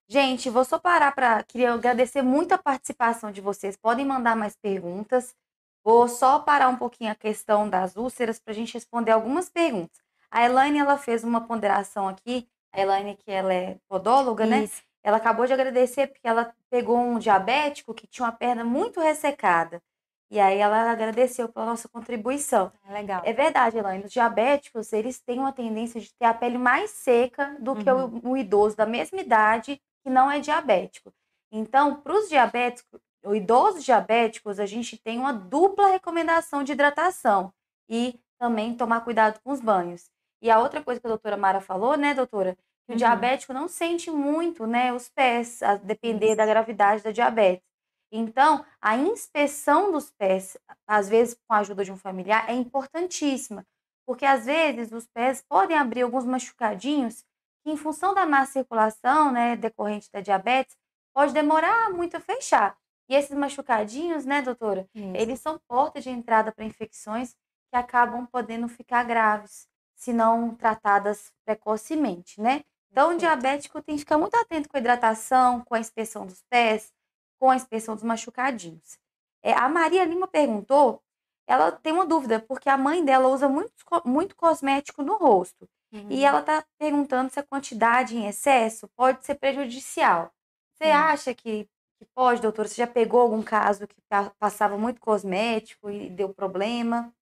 [0.10, 1.44] Gente, vou só parar para.
[1.44, 3.76] Queria agradecer muito a participação de vocês.
[3.76, 5.36] Podem mandar mais perguntas.
[5.84, 9.98] Vou só parar um pouquinho a questão das úlceras para a gente responder algumas perguntas.
[10.32, 12.48] A Elaine, ela fez uma ponderação aqui.
[12.74, 14.64] A Elaine, que ela é podóloga, né?
[14.64, 14.82] Isso.
[15.04, 19.82] Ela acabou de agradecer porque ela pegou um diabético que tinha uma perna muito ressecada.
[20.30, 22.72] E aí ela agradeceu pela nossa contribuição.
[22.86, 23.22] É legal.
[23.24, 24.04] É verdade, Elaine.
[24.04, 28.22] Os diabéticos, eles têm uma tendência de ter a pele mais seca do que Uhum.
[28.24, 31.14] o, o idoso da mesma idade que não é diabético.
[31.52, 37.54] Então, para os diabéticos, os idosos diabéticos, a gente tem uma dupla recomendação de hidratação
[37.90, 40.10] e também tomar cuidado com os banhos.
[40.42, 42.56] E a outra coisa que a doutora Mara falou, né, doutora?
[42.86, 42.98] Que o Uhum.
[42.98, 47.66] diabético não sente muito, né, os pés, a depender da gravidade da diabetes.
[48.12, 53.66] Então, a inspeção dos pés, às vezes com a ajuda de um familiar, é importantíssima,
[54.06, 57.26] porque às vezes os pés podem abrir alguns machucadinhos
[57.72, 60.76] em função da má circulação, né, decorrente da diabetes,
[61.14, 62.78] pode demorar muito a fechar.
[63.10, 65.16] E esses machucadinhos, né, doutora, Isso.
[65.16, 67.36] eles são portas de entrada para infecções
[67.70, 72.64] que acabam podendo ficar graves, se não tratadas precocemente, né?
[72.92, 76.42] Então, o diabético tem que ficar muito atento com a hidratação, com a inspeção dos
[76.50, 76.92] pés,
[77.40, 78.98] com a inspeção dos machucadinhos.
[79.44, 81.02] É, a Maria Lima perguntou,
[81.46, 83.72] ela tem uma dúvida, porque a mãe dela usa muito,
[84.06, 85.70] muito cosmético no rosto.
[86.10, 86.26] E Uhum.
[86.26, 90.32] ela está perguntando se a quantidade em excesso pode ser prejudicial.
[90.76, 90.92] Você Sim.
[90.92, 91.66] acha que,
[92.00, 92.68] que pode, doutora?
[92.68, 97.14] Você já pegou algum caso que pa- passava muito cosmético e deu problema?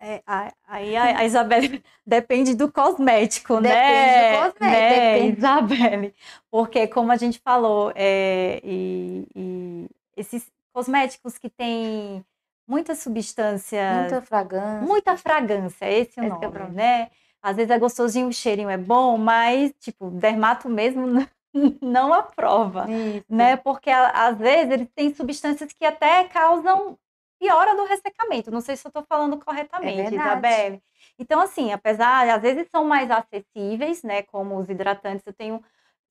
[0.00, 4.24] É, a- aí a, a Isabelle depende do cosmético, Depende né?
[4.24, 5.36] do cosmético, né, depende.
[5.38, 6.14] Isabelle?
[6.50, 12.24] Porque, como a gente falou, é, e, e esses cosméticos que têm
[12.66, 14.86] muitas substâncias, Muita fragrância.
[14.86, 16.74] muita fragrância, esse é o Esse é nome, problema.
[16.74, 17.10] né?
[17.42, 21.06] Às vezes é gostosinho, o cheirinho é bom, mas, tipo, dermato mesmo
[21.82, 23.26] não, aprova Isso.
[23.28, 23.56] né?
[23.56, 26.96] Porque às vezes eles têm substâncias que até causam
[27.38, 28.50] piora do ressecamento.
[28.50, 30.16] Não sei se eu estou falando corretamente, verdade.
[30.16, 30.82] Isabelle.
[31.18, 34.22] Então, assim, apesar, às vezes são mais acessíveis, né?
[34.22, 35.62] Como os hidratantes, eu tenho.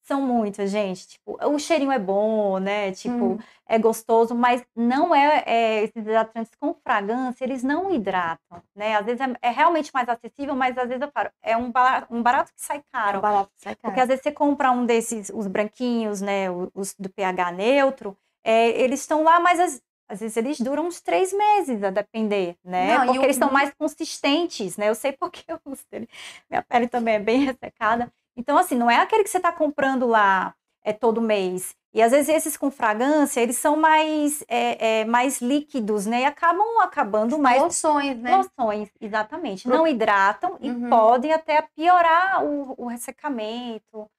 [0.03, 1.07] São muitos, gente.
[1.07, 2.91] Tipo, o cheirinho é bom, né?
[2.91, 3.37] Tipo, Hum.
[3.67, 8.95] é gostoso, mas não é, é, esses hidratantes com fragrância, eles não hidratam, né?
[8.97, 12.13] Às vezes é, é realmente mais acessível, mas às vezes eu falo, é um barato,
[12.13, 13.21] um barato que sai É caro.
[13.21, 13.83] barato, sai caro.
[13.93, 18.69] Porque às vezes você compra um desses, os branquinhos, né, os do pH neutro, é,
[18.81, 22.97] eles estão lá, mas às, às vezes eles duram uns três meses, a depender, né?
[22.97, 24.89] Não, porque o- eles são mais consistentes, né?
[24.89, 26.09] Eu sei porque eu uso dele.
[26.49, 28.11] Minha pele também é bem ressecada.
[28.35, 30.53] Então, assim, não é aquele que você está comprando lá
[30.83, 31.75] é, todo mês.
[31.93, 36.21] E às vezes esses com fragrância, eles são mais, é, é, mais líquidos, né?
[36.21, 38.37] E acabam acabando mais Loções, né?
[38.37, 39.63] loções, exatamente.
[39.67, 40.89] Pro- Não hidratam e Uhum.
[40.89, 44.09] podem até piorar o, o ressecamento.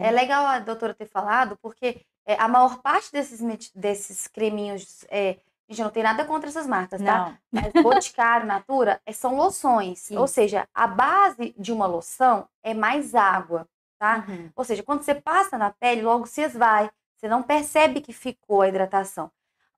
[0.00, 3.40] É legal a doutora ter falado, porque é, a maior parte desses,
[3.74, 5.36] desses creminhos, é,
[5.68, 7.26] gente, não tem nada contra essas marcas, tá?
[7.26, 10.10] Não, Mas Boticário, Natura, é, são loções.
[10.12, 13.68] Ou seja, a base de uma loção é mais água.
[13.98, 14.24] tá?
[14.28, 14.50] Uhum.
[14.54, 18.62] Ou seja, quando você passa na pele, logo se esvai, você não percebe que ficou
[18.62, 19.30] a hidratação.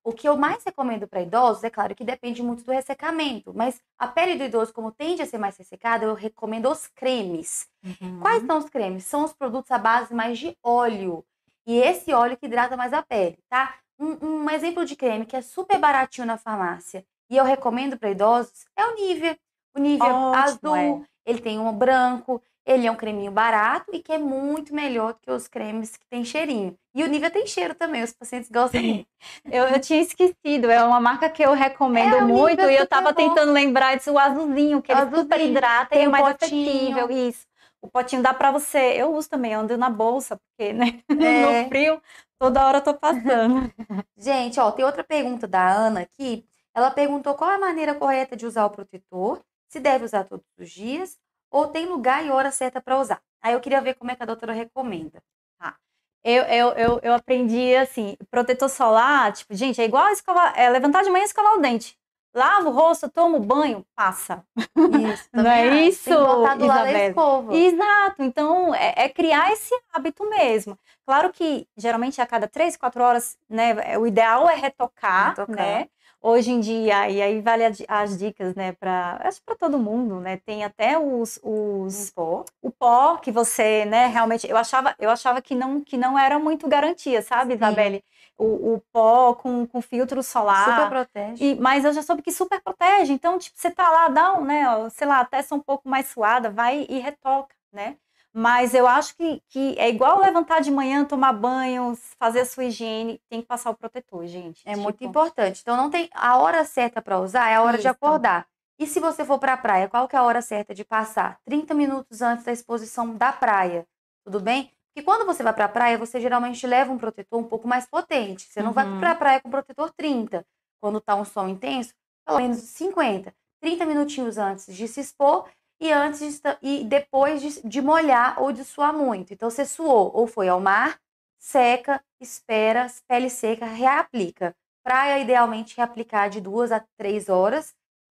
[0.03, 3.81] O que eu mais recomendo para idosos, é claro que depende muito do ressecamento, mas
[3.99, 7.69] a pele do idoso, como tende a ser mais ressecada, eu recomendo os cremes.
[7.85, 8.21] Uhum.
[8.21, 9.05] Quais são os cremes?
[9.05, 11.25] São os produtos à base mais de óleo.
[11.67, 13.75] E esse óleo que hidrata mais a pele, tá?
[13.99, 18.11] Um, um exemplo de creme que é super baratinho na farmácia e eu recomendo para
[18.11, 19.37] idosos é o Nivea.
[19.77, 21.31] O Nivea Ótimo, azul, é.
[21.31, 25.31] ele tem um branco, ele é um creminho barato e que é muito melhor que
[25.31, 26.77] os cremes que tem cheirinho.
[26.95, 29.09] E o Nivea tem cheiro também, os pacientes gostam muito.
[29.51, 33.13] eu, eu tinha esquecido, é uma marca que eu recomendo é, muito e eu tava
[33.13, 33.17] bom.
[33.17, 35.23] tentando lembrar disso, o azulzinho, que o ele azulzinho.
[35.23, 37.11] super hidrata e é mais potinho.
[37.11, 37.47] Isso.
[37.81, 41.63] O potinho dá para você, eu uso também, eu ando na bolsa, porque, né, é.
[41.63, 42.03] no frio,
[42.39, 43.73] toda hora eu tô passando.
[44.17, 46.47] Gente, ó, tem outra pergunta da Ana aqui.
[46.75, 50.47] Ela perguntou qual é a maneira correta de usar o protetor, se deve usar todos
[50.59, 51.19] os dias
[51.51, 53.23] ou tem lugar e hora certa para usar.
[53.41, 55.23] Aí eu queria ver como é que a doutora recomenda.
[55.59, 55.77] Tá.
[56.23, 61.03] Eu, eu, eu, eu aprendi assim, protetor solar, tipo, gente, é igual escovar, é, levantar
[61.03, 61.99] de manhã e escovar o dente.
[62.39, 64.45] Lava o rosto, toma o banho, passa.
[64.57, 67.09] Isso, não é isso, Tem do Isabel?
[67.09, 67.55] escova.
[67.57, 68.23] Exato.
[68.23, 70.79] Então, é, é, criar esse hábito mesmo.
[71.05, 75.57] Claro que, geralmente, a cada três, quatro horas, né, é, o ideal é retocar, retocar.
[75.57, 75.89] né?
[76.21, 80.37] Hoje em dia, e aí vale as dicas, né, para acho para todo mundo, né?
[80.45, 82.45] Tem até os, os pó.
[82.61, 86.37] o pó que você, né, realmente eu achava, eu achava que não que não era
[86.37, 87.57] muito garantia, sabe, Sim.
[87.59, 88.05] Isabelle?
[88.39, 90.65] O, o, pó com, com filtro solar.
[90.65, 91.45] Super protege.
[91.45, 93.13] E, mas eu já soube que super protege.
[93.13, 96.07] Então, tipo, você tá lá, dá um, né, sei lá, a testa um pouco mais
[96.07, 97.97] suada, vai e retoca, né?
[98.33, 102.67] Mas eu acho que, que é igual levantar de manhã, tomar banho, fazer a sua
[102.67, 104.63] higiene, tem que passar o protetor, gente.
[104.65, 104.83] É tipo...
[104.83, 105.61] muito importante.
[105.61, 107.83] Então não tem a hora certa para usar, é a hora Isso.
[107.83, 108.47] de acordar.
[108.79, 111.41] E se você for para a praia, qual que é a hora certa de passar?
[111.45, 113.85] 30 minutos antes da exposição da praia.
[114.25, 114.71] Tudo bem?
[114.99, 117.87] Porque quando você vai para a praia, você geralmente leva um protetor um pouco mais
[117.87, 118.49] potente.
[118.49, 118.75] Você não uhum.
[118.75, 120.45] vai para a praia com protetor 30.
[120.81, 121.95] Quando tá um sol intenso,
[122.27, 123.33] pelo menos 50.
[123.61, 125.49] 30 minutinhos antes de se expor
[125.81, 129.33] e antes de, e depois de, de molhar ou de suar muito.
[129.33, 130.99] Então você suou ou foi ao mar,
[131.39, 134.53] seca, espera, pele seca, reaplica.
[134.83, 137.73] Praia, idealmente, reaplicar de duas a três horas.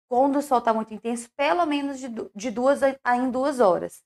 [0.09, 4.03] Quando o sol está muito intenso, pelo menos de, de duas a em duas horas.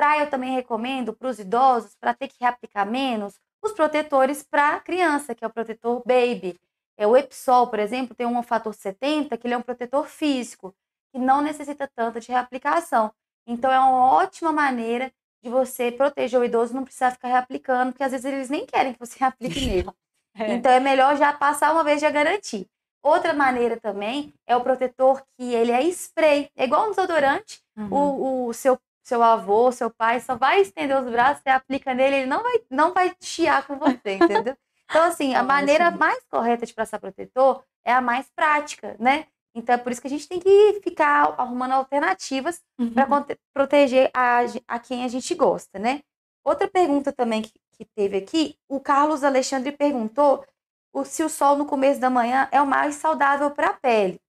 [0.00, 4.80] Praia, eu também recomendo para os idosos, para ter que reaplicar menos, os protetores para
[4.80, 6.58] criança, que é o protetor baby.
[6.96, 10.74] É o Epsol, por exemplo, tem um fator 70, que ele é um protetor físico
[11.12, 13.12] que não necessita tanto de reaplicação.
[13.46, 15.12] Então, é uma ótima maneira
[15.44, 18.94] de você proteger o idoso, não precisar ficar reaplicando, porque às vezes eles nem querem
[18.94, 19.90] que você reaplique nele.
[20.32, 20.54] É.
[20.54, 22.64] Então, é melhor já passar uma vez já garantir.
[23.02, 27.60] Outra maneira também é o protetor que ele é spray, é igual um desodorante.
[27.76, 27.92] Uhum.
[27.92, 28.78] O, o seu,
[29.10, 32.60] seu avô, seu pai só vai estender os braços, você aplica nele, ele não vai,
[32.70, 34.56] não vai chiar com você, entendeu?
[34.84, 39.26] Então, assim, a maneira mais correta de passar protetor é a mais prática, né?
[39.52, 42.92] Então é por isso que a gente tem que ficar arrumando alternativas uhum.
[42.92, 43.06] para
[43.52, 46.02] proteger a, a quem a gente gosta, né?
[46.44, 50.44] Outra pergunta também que, que teve aqui, o Carlos Alexandre perguntou
[50.92, 54.20] o, se o sol no começo da manhã é o mais saudável para a pele.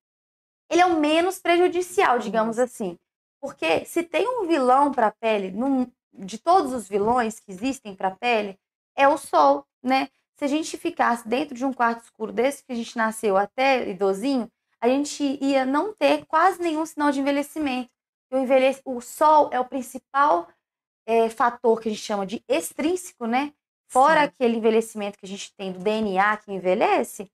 [0.71, 2.97] Ele é o menos prejudicial, digamos assim.
[3.42, 7.96] Porque se tem um vilão para a pele, num, de todos os vilões que existem
[7.96, 8.60] para a pele,
[8.96, 10.10] é o sol, né?
[10.38, 13.89] Se a gente ficasse dentro de um quarto escuro desse que a gente nasceu até
[13.89, 17.89] idosinho, a gente ia não ter quase nenhum sinal de envelhecimento.
[18.32, 18.82] O, envelhece...
[18.86, 20.48] o sol é o principal
[21.06, 23.54] é, fator que a gente chama de extrínseco, né?
[23.88, 24.26] Fora Sim.
[24.28, 27.32] aquele envelhecimento que a gente tem do DNA que envelhece,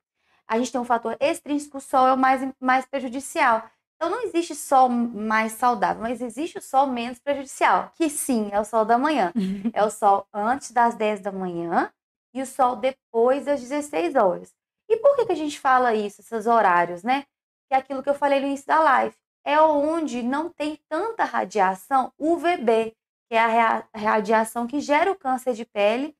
[0.47, 3.69] a gente tem um fator extrínseco, o sol é o mais, mais prejudicial.
[3.97, 8.59] Então não existe sol mais saudável, mas existe o sol menos prejudicial, que sim, é
[8.59, 9.33] o sol da manhã.
[9.73, 11.91] é o sol antes das 10 da manhã
[12.33, 14.53] e o sol depois das 16 horas.
[14.87, 17.25] E por que, que a gente fala isso, esses horários, né?
[17.67, 19.15] que é aquilo que eu falei no início da live.
[19.45, 22.95] É onde não tem tanta radiação UVB,
[23.29, 26.15] que é a radiação que gera o câncer de pele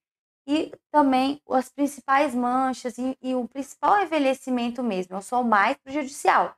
[0.48, 5.76] e também as principais manchas e, e o principal envelhecimento mesmo, é o sol mais
[5.78, 6.56] prejudicial,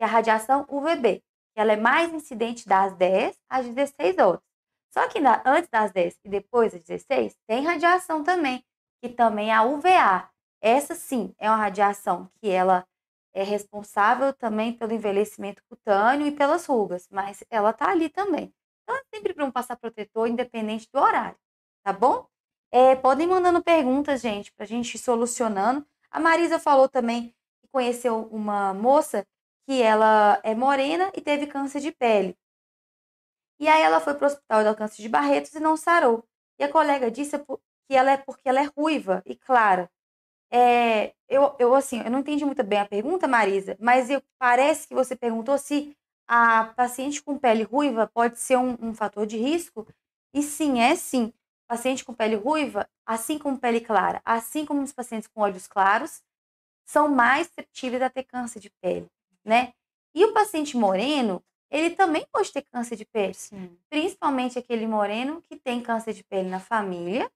[0.00, 1.22] que é a radiação UVB,
[1.52, 4.40] que ela é mais incidente das 10 às 16 horas.
[4.90, 8.64] Só que na, antes das 10 e depois das 16, tem radiação também,
[9.02, 10.30] que também é a UVA.
[10.58, 12.86] Essa sim é uma radiação que ela
[13.34, 18.54] é responsável também pelo envelhecimento cutâneo e pelas rugas, mas ela tá ali também.
[18.82, 21.36] Então é sempre para um passar protetor, independente do horário,
[21.84, 22.26] tá bom?
[22.72, 25.86] É, podem mandando perguntas, gente, para a gente ir solucionando.
[26.10, 29.26] A Marisa falou também que conheceu uma moça
[29.66, 32.36] que ela é morena e teve câncer de pele.
[33.58, 36.24] E aí ela foi para o hospital do câncer de Barretos e não sarou.
[36.58, 39.90] E a colega disse que ela é porque ela é ruiva e clara.
[40.52, 44.88] É, eu, eu, assim, eu não entendi muito bem a pergunta, Marisa, mas eu, parece
[44.88, 45.96] que você perguntou se
[46.26, 49.86] a paciente com pele ruiva pode ser um, um fator de risco.
[50.34, 51.32] E sim, é sim.
[51.68, 56.22] Paciente com pele ruiva, assim como pele clara, assim como os pacientes com olhos claros,
[56.84, 59.08] são mais suscetíveis a ter câncer de pele,
[59.44, 59.72] né?
[60.14, 63.76] E o paciente moreno, ele também pode ter câncer de pele, Sim.
[63.88, 67.30] principalmente aquele moreno que tem câncer de pele na família,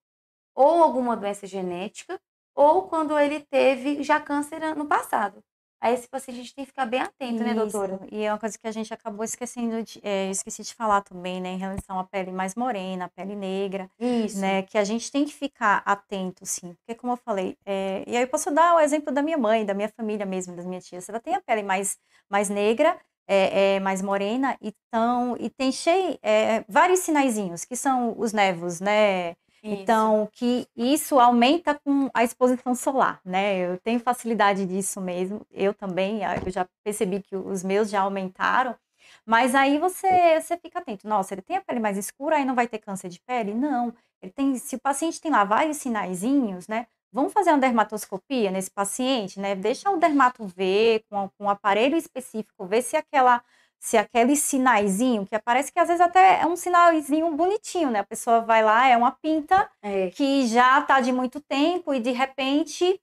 [0.55, 2.21] ou alguma doença genética,
[2.55, 5.43] ou quando ele teve já câncer no passado.
[5.85, 7.45] Aí esse paciente a gente tem que ficar bem atento, Isso.
[7.45, 8.01] né, doutora?
[8.11, 11.43] E é uma coisa que a gente acabou esquecendo, de, é, esqueci de falar também,
[11.43, 13.91] né, em relação à pele mais morena, a pele negra.
[14.01, 14.41] Isso.
[14.41, 16.73] Né, que a gente tem que ficar atento, sim.
[16.73, 19.63] Porque, como eu falei, é, e aí eu posso dar o exemplo da minha mãe,
[19.63, 21.07] da minha família mesmo, das minhas tias.
[21.07, 21.99] Ela tem a pele mais,
[22.31, 28.15] mais negra, é, é, mais morena, então, e tem cheio, é, vários sinaizinhos, que são
[28.19, 29.37] os nevos, né?
[29.67, 33.57] Então, que isso aumenta com a exposição solar, né?
[33.57, 38.77] Eu tenho facilidade disso mesmo, eu também, eu já percebi que os meus já aumentaram,
[39.25, 41.09] mas aí você, você fica atento.
[41.09, 43.55] Nossa, ele tem a pele mais escura, aí não vai ter câncer de pele?
[43.55, 43.95] Não.
[44.21, 46.87] Ele tem, se o paciente tem lá vários sinaizinhos, né?
[47.11, 49.55] Vamos fazer uma dermatoscopia nesse paciente, né?
[49.55, 53.43] Deixa o dermato ver com, com um aparelho específico, ver se aquela
[53.85, 57.99] se aquele sinaizinho, que parece que às vezes até é um sinalzinho bonitinho, né?
[57.99, 60.09] A pessoa vai lá, é uma pinta é.
[60.09, 62.99] que já tá de muito tempo e de repente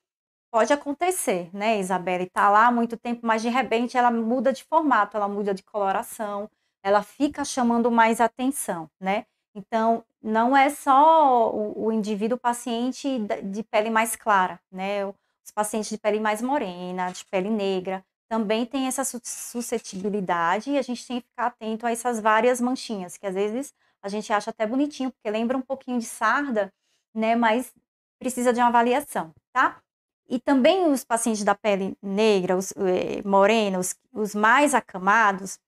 [0.52, 2.24] pode acontecer, né, Isabela?
[2.24, 5.54] E tá lá há muito tempo, mas de repente ela muda de formato, ela muda
[5.54, 6.50] de coloração,
[6.84, 9.26] ela fica chamando mais atenção, né?
[9.54, 15.06] Então, não é só o, o indivíduo paciente de pele mais clara, né?
[15.06, 20.82] Os pacientes de pele mais morena, de pele negra, também tem essa suscetibilidade e a
[20.82, 24.52] gente tem que ficar atento a essas várias manchinhas, que às vezes a gente acha
[24.52, 26.74] até bonitinho, porque lembra um pouquinho de sarda,
[27.14, 27.36] né?
[27.36, 27.74] Mas
[28.18, 29.82] precisa de uma avaliação, tá?
[30.30, 35.60] E também os pacientes da pele negra, os eh, morenos, os mais acamados,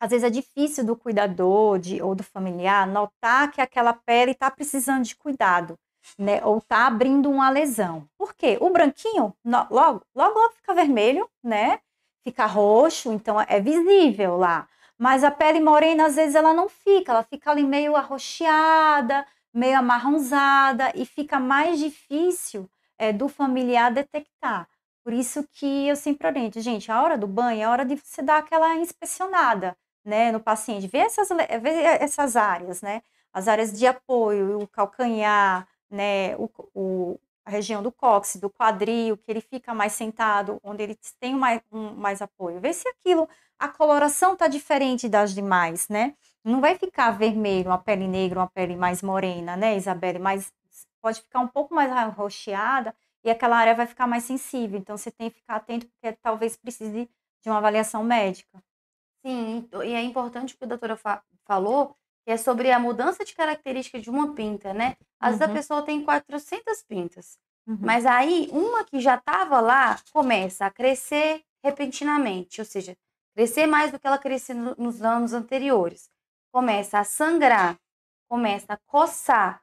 [0.00, 4.50] às vezes é difícil do cuidador de, ou do familiar notar que aquela pele está
[4.50, 5.78] precisando de cuidado
[6.18, 6.44] né?
[6.44, 8.08] Ou tá abrindo uma lesão.
[8.18, 8.58] Por quê?
[8.60, 11.80] O branquinho no, logo, logo, logo fica vermelho, né?
[12.22, 14.68] Fica roxo, então é visível lá.
[14.98, 19.78] Mas a pele morena, às vezes, ela não fica, ela fica ali meio arroxeada, meio
[19.78, 24.68] amarronzada e fica mais difícil é, do familiar detectar.
[25.04, 27.96] Por isso que eu sempre oriento, gente, a hora do banho é a hora de
[27.96, 33.02] você dar aquela inspecionada, né, no paciente, ver essas, ver essas áreas, né,
[33.32, 39.16] as áreas de apoio, o calcanhar, né, o, o, a região do cóccix, do quadril,
[39.16, 42.60] que ele fica mais sentado, onde ele tem mais, um, mais apoio.
[42.60, 43.28] Vê se aquilo,
[43.58, 46.14] a coloração está diferente das demais, né?
[46.44, 50.18] Não vai ficar vermelho, uma pele negra, uma pele mais morena, né, Isabelle?
[50.18, 50.52] Mas
[51.00, 54.78] pode ficar um pouco mais arroxeada e aquela área vai ficar mais sensível.
[54.78, 57.08] Então, você tem que ficar atento, porque talvez precise
[57.42, 58.62] de uma avaliação médica.
[59.24, 63.24] Sim, e é importante o que a doutora fa falou, que é sobre a mudança
[63.24, 64.96] de característica de uma pinta, né?
[65.20, 65.38] Às uhum.
[65.38, 65.54] vezes a uhum.
[65.54, 67.78] pessoa tem 400 pintas, uhum.
[67.80, 72.96] mas aí uma que já estava lá começa a crescer repentinamente, ou seja,
[73.34, 76.08] crescer mais do que ela crescia no, nos anos anteriores.
[76.52, 77.78] Começa a sangrar,
[78.28, 79.62] começa a coçar,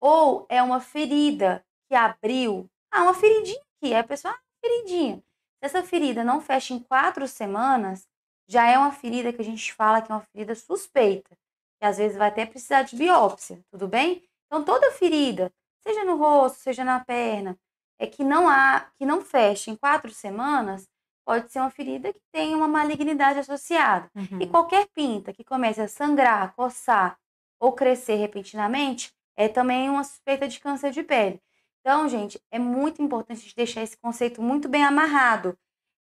[0.00, 2.68] ou é uma ferida que abriu.
[2.90, 5.16] Ah, uma feridinha aqui, é a pessoa, ah, feridinha.
[5.16, 8.08] Se essa ferida não fecha em quatro semanas,
[8.48, 11.36] já é uma ferida que a gente fala que é uma ferida suspeita
[11.80, 14.22] e às vezes vai até precisar de biópsia, tudo bem?
[14.46, 17.58] Então toda ferida, seja no rosto, seja na perna,
[17.98, 20.88] é que não há, que não fecha em quatro semanas,
[21.24, 24.10] pode ser uma ferida que tem uma malignidade associada.
[24.14, 24.40] Uhum.
[24.40, 27.18] E qualquer pinta que comece a sangrar, coçar
[27.60, 31.40] ou crescer repentinamente, é também uma suspeita de câncer de pele.
[31.80, 35.56] Então, gente, é muito importante a gente deixar esse conceito muito bem amarrado.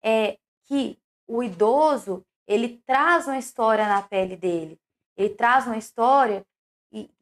[0.04, 0.98] É que
[1.28, 4.80] o idoso, ele traz uma história na pele dele.
[5.18, 6.45] Ele traz uma história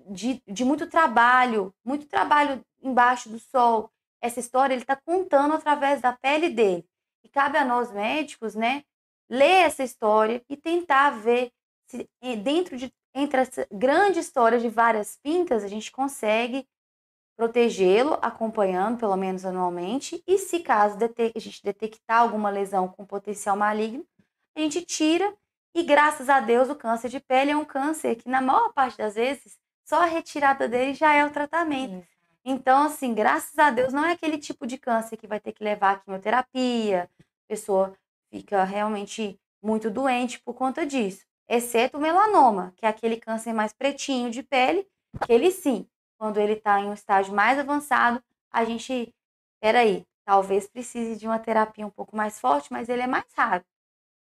[0.09, 3.89] de, de muito trabalho, muito trabalho embaixo do sol.
[4.21, 6.85] Essa história ele está contando através da pele dele.
[7.23, 8.83] E cabe a nós médicos, né,
[9.29, 11.51] ler essa história e tentar ver
[11.87, 12.07] se
[12.43, 16.67] dentro de entre as grandes histórias de várias pintas a gente consegue
[17.37, 23.57] protegê-lo, acompanhando pelo menos anualmente, e se caso a gente detectar alguma lesão com potencial
[23.57, 24.05] maligno,
[24.55, 25.35] a gente tira
[25.76, 28.97] e graças a Deus, o câncer de pele é um câncer que, na maior parte
[28.97, 32.07] das vezes, só a retirada dele já é o tratamento.
[32.45, 35.63] Então, assim, graças a Deus, não é aquele tipo de câncer que vai ter que
[35.63, 37.93] levar a quimioterapia, a pessoa
[38.32, 41.26] fica realmente muito doente por conta disso.
[41.47, 44.88] Exceto o melanoma, que é aquele câncer mais pretinho de pele,
[45.26, 45.86] que ele sim
[46.17, 49.13] quando ele está em um estágio mais avançado, a gente,
[49.59, 53.63] peraí, talvez precise de uma terapia um pouco mais forte, mas ele é mais raro.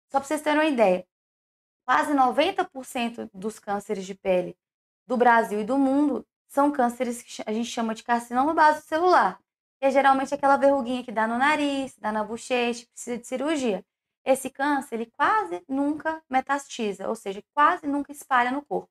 [0.10, 1.06] Só para vocês terem uma ideia,
[1.86, 4.58] quase 90% dos cânceres de pele
[5.08, 9.40] do Brasil e do mundo são cânceres que a gente chama de carcinoma base celular,
[9.80, 13.86] que é geralmente aquela verruguinha que dá no nariz, dá na bochecha, precisa de cirurgia.
[14.24, 18.90] Esse câncer, ele quase nunca metastiza, ou seja, quase nunca espalha no corpo.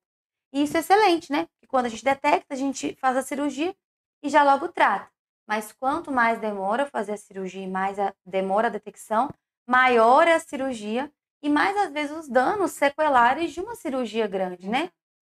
[0.53, 1.47] E isso é excelente, né?
[1.47, 3.75] Porque quando a gente detecta, a gente faz a cirurgia
[4.23, 5.09] e já logo trata.
[5.47, 9.33] Mas quanto mais demora fazer a cirurgia e mais a, demora a detecção,
[9.67, 11.11] maior é a cirurgia
[11.43, 14.91] e mais às vezes os danos sequelares de uma cirurgia grande, né?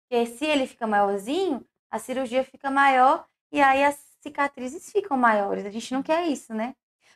[0.10, 5.66] Porque se ele fica maiorzinho, a cirurgia fica maior e aí as cicatrizes ficam maiores.
[5.66, 6.76] A gente não quer isso, né?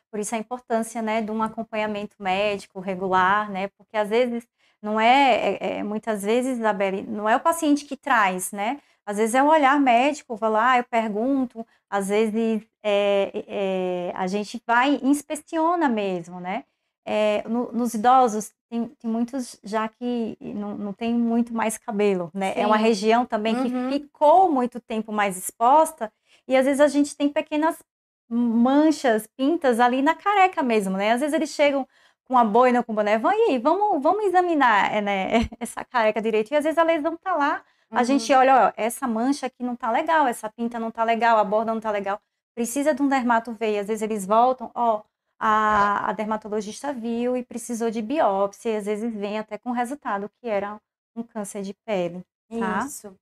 [0.09, 3.69] Por isso a importância, né, de um acompanhamento médico regular, né?
[3.69, 4.45] Porque às vezes
[4.81, 8.81] não é, é, é muitas vezes, Isabelle, não é o paciente que traz, né?
[9.05, 14.27] Às vezes é o olhar médico, vai lá, eu pergunto, às vezes é, é, a
[14.27, 16.65] gente vai inspeciona mesmo, né?
[17.05, 22.29] É, no, nos idosos, tem, tem, muitos já que não, não tem muito mais cabelo,
[22.33, 22.53] né?
[22.53, 22.59] Sim.
[22.61, 23.89] É uma região também uhum.
[23.89, 26.11] que ficou muito tempo mais exposta
[26.47, 27.77] e às vezes a gente tem pequenas
[28.29, 31.11] manchas, pintas ali na careca mesmo, né?
[31.11, 31.87] Às vezes eles chegam
[32.23, 35.27] com a boina, com o boné, vão aí, vamos, vamos examinar eh, né,
[35.59, 36.51] essa careca direito.
[36.51, 37.97] E às vezes a lesão tá lá, uhum.
[37.97, 41.37] a gente olha, ó, essa mancha aqui não tá legal, essa pinta não tá legal,
[41.37, 42.21] a borda não tá legal.
[42.55, 45.01] Precisa de um dermato ver, às vezes eles voltam, ó,
[45.43, 50.29] a, a dermatologista viu e precisou de biópsia, e às vezes vem até com resultado
[50.39, 50.79] que era
[51.15, 52.85] um câncer de pele, tá?
[52.85, 53.15] Isso.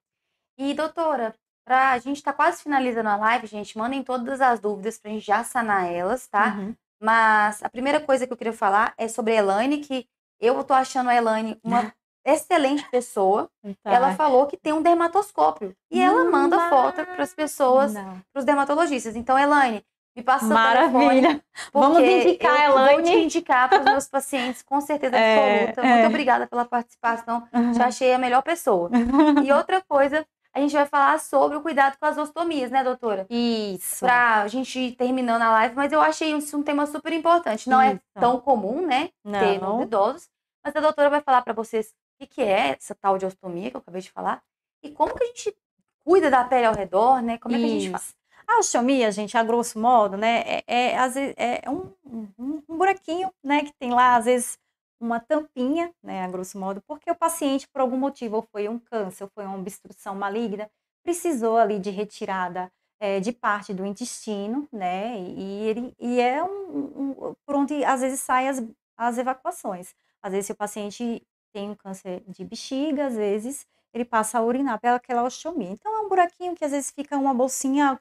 [0.57, 1.33] E doutora,
[1.69, 3.77] Pra, a gente está quase finalizando a live, gente.
[3.77, 6.55] Mandem todas as dúvidas para a gente já sanar elas, tá?
[6.57, 6.75] Uhum.
[6.99, 10.07] Mas a primeira coisa que eu queria falar é sobre a Elaine, que
[10.39, 11.93] eu tô achando a Elaine uma
[12.25, 13.51] excelente pessoa.
[13.83, 13.91] Tá.
[13.91, 15.75] Ela falou que tem um dermatoscópio.
[15.91, 19.15] E ela manda foto para as pessoas, para os dermatologistas.
[19.15, 19.85] Então, Elaine,
[20.15, 21.41] me passa Maravilha.
[21.71, 23.01] Vamos indicar a Elaine.
[23.01, 25.81] Vou te indicar para os meus pacientes, com certeza é, absoluta.
[25.81, 25.93] É.
[25.93, 27.47] Muito obrigada pela participação.
[27.53, 27.73] Uhum.
[27.73, 28.89] Já achei a melhor pessoa.
[29.43, 33.25] E outra coisa a gente vai falar sobre o cuidado com as ostomias, né, doutora?
[33.29, 34.05] Isso.
[34.05, 37.69] Pra gente ir terminando a live, mas eu achei isso um tema super importante.
[37.69, 38.01] Não é isso.
[38.15, 39.39] é tão comum, né, Não.
[39.39, 40.29] ter nos idosos,
[40.65, 43.77] mas a doutora vai falar para vocês o que é essa tal de ostomia que
[43.77, 44.41] eu acabei de falar
[44.83, 45.55] e como que a gente
[46.03, 47.37] cuida da pele ao redor, né?
[47.37, 48.15] Como é que a gente faz?
[48.51, 53.63] A ostomia, gente, a grosso modo, né, é, é, é um, um, um buraquinho, né,
[53.63, 54.57] que tem lá, às vezes,
[54.99, 58.79] uma tampinha, né, a grosso modo, porque o paciente, por algum motivo, ou foi um
[58.79, 60.67] câncer, ou foi uma obstrução maligna,
[61.03, 67.11] precisou ali de retirada é, de parte do intestino, né, e, ele, e é um,
[67.29, 68.63] um, por onde às vezes saem as,
[68.97, 69.93] as evacuações.
[70.23, 71.21] Às vezes, se o paciente
[71.53, 75.69] tem um câncer de bexiga, às vezes ele passa a urinar pelaquela osteomia.
[75.69, 77.97] Então, é um buraquinho que às vezes fica uma bolsinha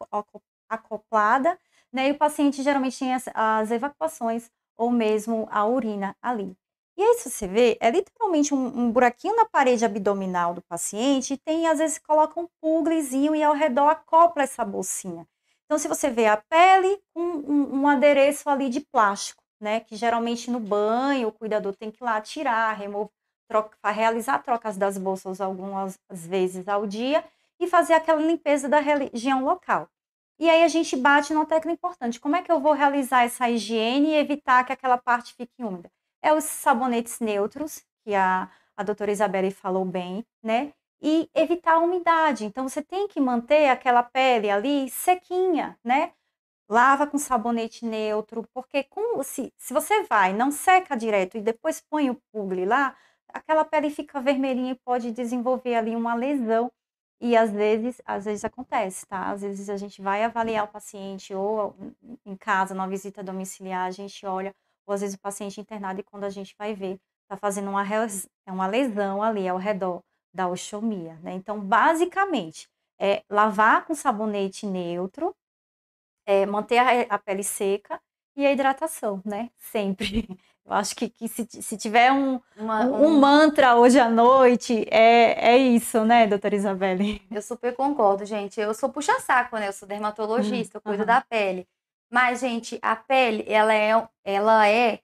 [0.68, 1.59] acoplada,
[1.93, 6.57] né, e o paciente geralmente tem as, as evacuações ou mesmo a urina ali.
[6.97, 11.34] E aí, se você vê, é literalmente um, um, buraquinho na parede abdominal do paciente
[11.34, 15.24] e tem, às vezes, coloca um puglezinho e ao redor acopla essa bolsinha.
[15.64, 19.80] Então, se você vê a pele, um, um, um adereço ali de plástico, né?
[19.80, 23.12] Que geralmente no banho o cuidador tem que ir lá tirar, remover,
[23.49, 27.24] troca, realizar trocas das bolsas algumas vezes ao dia
[27.59, 29.88] e fazer aquela limpeza da região local.
[30.38, 32.20] E aí a gente bate numa tecla importante.
[32.20, 35.90] Como é que eu vou realizar essa higiene e evitar que aquela parte fique úmida?
[36.22, 40.72] é os sabonetes neutros, que a, a doutora Isabelle falou bem, né?
[41.01, 42.44] E evitar a umidade.
[42.44, 46.12] Então, você tem que manter aquela pele ali sequinha, né?
[46.68, 51.80] Lava com sabonete neutro, porque com, se, se você vai, não seca direto e depois
[51.80, 52.96] põe o publi lá,
[53.33, 56.70] aquela pele fica vermelhinha e pode desenvolver ali uma lesão.
[57.20, 59.31] E às vezes, às vezes acontece, tá?
[59.31, 61.74] Às vezes a gente vai avaliar o paciente ou
[62.24, 64.55] em casa, numa visita domiciliar, a gente olha,
[64.87, 67.85] ou às vezes o paciente internado e quando a gente vai ver, está fazendo uma,
[68.47, 70.01] é uma lesão ali ao redor
[70.33, 71.33] da osteomia, né?
[71.33, 72.68] Então, basicamente,
[73.01, 75.35] é lavar com sabonete neutro,
[76.26, 78.01] é, manter a, a, pele seca
[78.37, 79.51] e a hidratação, né?
[79.57, 80.29] Sempre.
[80.69, 84.87] Eu acho que, que se, se tiver um, Uma, um, um, mantra hoje à noite,
[84.91, 87.23] é, é isso, né, doutora Isabelle?
[87.31, 88.61] Eu super concordo, gente.
[88.61, 89.69] Eu sou puxa-saco, né?
[89.69, 91.07] Eu sou dermatologista, eu cuido uhum.
[91.07, 91.66] da pele.
[92.11, 95.01] Mas, gente, a pele, ela é, ela é,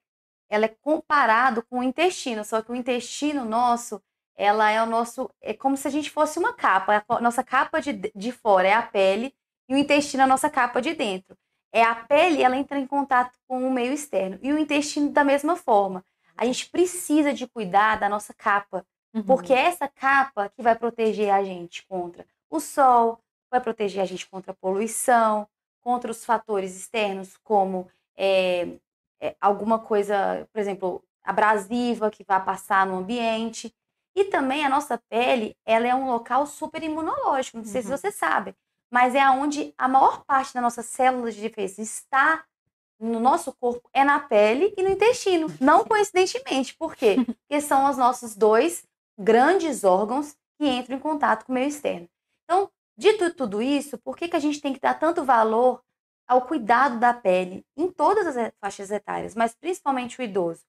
[0.50, 4.02] ela é comparado com o intestino, só que o intestino nosso,
[4.36, 7.02] ela é o nosso, é como se a gente fosse uma capa.
[7.08, 9.34] A nossa capa de, de fora é a pele
[9.66, 11.34] e o intestino é a nossa capa de dentro.
[11.74, 15.24] É a pele, ela entra em contato com o meio externo e o intestino da
[15.24, 16.04] mesma forma.
[16.36, 19.24] A gente precisa de cuidar da nossa capa, uhum.
[19.24, 23.18] porque é essa capa que vai proteger a gente contra o sol,
[23.50, 25.48] vai proteger a gente contra a poluição,
[25.80, 28.68] contra os fatores externos, como é,
[29.20, 33.74] é, alguma coisa, por exemplo, abrasiva que vai passar no ambiente.
[34.14, 37.86] E também a nossa pele, ela é um local super imunológico, não sei uhum.
[37.86, 38.54] se você sabe,
[38.94, 42.44] mas é onde a maior parte das nossas células de defesa está
[42.96, 45.48] no nosso corpo, é na pele e no intestino.
[45.60, 47.16] Não coincidentemente, por quê?
[47.26, 48.86] Porque são os nossos dois
[49.18, 52.08] grandes órgãos que entram em contato com o meio externo.
[52.44, 55.82] Então, dito tudo isso, por que, que a gente tem que dar tanto valor
[56.24, 60.62] ao cuidado da pele em todas as faixas etárias, mas principalmente o idoso?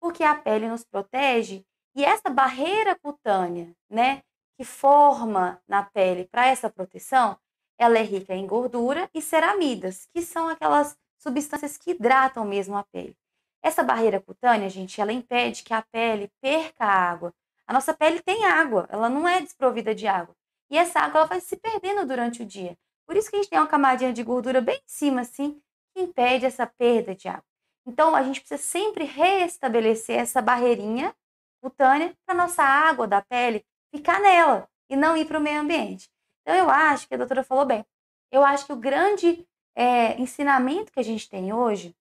[0.00, 1.66] Porque a pele nos protege
[1.96, 4.22] e essa barreira cutânea, né,
[4.56, 7.36] que forma na pele para essa proteção,
[7.78, 12.84] ela é rica em gordura e ceramidas, que são aquelas substâncias que hidratam mesmo a
[12.84, 13.16] pele.
[13.62, 17.32] Essa barreira cutânea, gente, ela impede que a pele perca água.
[17.66, 20.34] A nossa pele tem água, ela não é desprovida de água.
[20.70, 22.76] E essa água ela vai se perdendo durante o dia.
[23.06, 25.60] Por isso que a gente tem uma camadinha de gordura bem em cima, assim,
[25.94, 27.44] que impede essa perda de água.
[27.86, 31.14] Então, a gente precisa sempre restabelecer essa barreirinha
[31.62, 33.64] cutânea para nossa água da pele
[33.94, 36.10] ficar nela e não ir para o meio ambiente.
[36.44, 37.84] Então, eu acho que a doutora falou bem.
[38.30, 41.96] Eu acho que o grande é, ensinamento que a gente tem hoje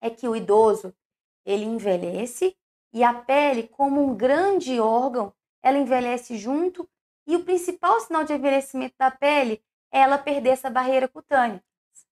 [0.00, 0.94] é que o idoso
[1.44, 2.56] ele envelhece
[2.92, 5.32] e a pele, como um grande órgão,
[5.62, 6.88] ela envelhece junto
[7.26, 9.62] e o principal sinal de envelhecimento da pele
[9.92, 11.62] é ela perder essa barreira cutânea.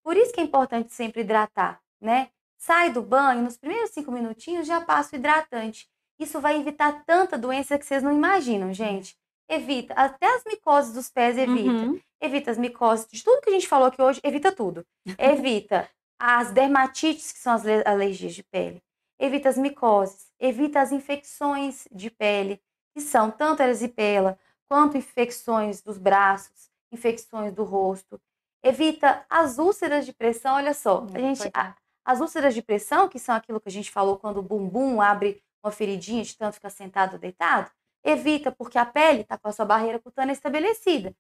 [0.03, 2.31] Por isso que é importante sempre hidratar, né?
[2.59, 5.89] Sai do banho, nos primeiros cinco minutinhos já passa o hidratante.
[6.19, 9.17] Isso vai evitar tanta doença que vocês não imaginam, gente.
[9.49, 11.71] Evita, até as micoses dos pés evita.
[11.71, 12.01] Uhum.
[12.21, 14.87] Evita as micoses, de tudo que a gente falou aqui hoje, evita tudo.
[15.19, 15.89] Evita
[16.19, 18.81] as dermatites, que são as alergias de pele.
[19.19, 22.61] Evita as micoses, evita as infecções de pele,
[22.95, 24.39] que são tanto a erisipela,
[24.69, 28.21] quanto infecções dos braços, infecções do rosto.
[28.63, 31.75] Evita as úlceras de pressão, olha só, a gente, a,
[32.05, 35.43] as úlceras de pressão, que são aquilo que a gente falou quando o bumbum abre
[35.63, 37.71] uma feridinha de tanto ficar sentado ou deitado,
[38.05, 41.15] evita porque a pele está com a sua barreira cutânea estabelecida.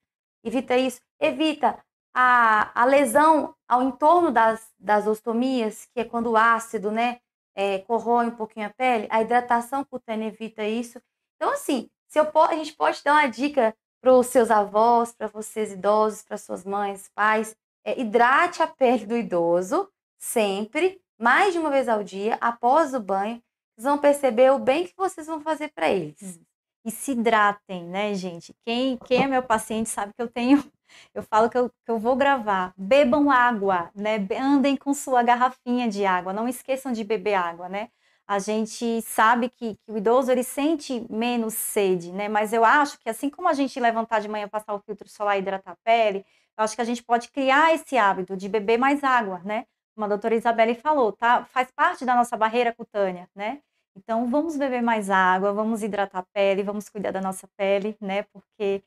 [0.44, 1.00] Evita isso.
[1.20, 1.78] Evita
[2.14, 7.20] a, a lesão ao entorno das, das ostomias, que é quando o ácido né,
[7.54, 9.06] é, corrói um pouquinho a pele.
[9.10, 11.00] A hidratação cutânea evita isso.
[11.36, 15.28] Então, assim, se eu, a gente pode dar uma dica para os seus avós, para
[15.28, 21.58] vocês idosos, para suas mães, pais, é, hidrate a pele do idoso sempre, mais de
[21.58, 23.42] uma vez ao dia, após o banho.
[23.74, 26.20] Vocês vão perceber o bem que vocês vão fazer para eles.
[26.20, 26.51] Uhum
[26.84, 28.54] e se hidratem, né, gente?
[28.64, 30.58] Quem, quem é meu paciente sabe que eu tenho,
[31.14, 32.72] eu falo que eu, que eu vou gravar.
[32.76, 34.26] Bebam água, né?
[34.38, 37.88] Andem com sua garrafinha de água, não esqueçam de beber água, né?
[38.26, 42.28] A gente sabe que, que o idoso ele sente menos sede, né?
[42.28, 45.36] Mas eu acho que assim como a gente levantar de manhã, passar o filtro solar
[45.36, 46.24] e hidratar a pele,
[46.56, 49.66] eu acho que a gente pode criar esse hábito de beber mais água, né?
[49.94, 51.44] Como a doutora Isabelle falou, tá?
[51.44, 53.60] Faz parte da nossa barreira cutânea, né?
[53.96, 58.22] Então, vamos beber mais água, vamos hidratar a pele, vamos cuidar da nossa pele, né?
[58.24, 58.82] Porque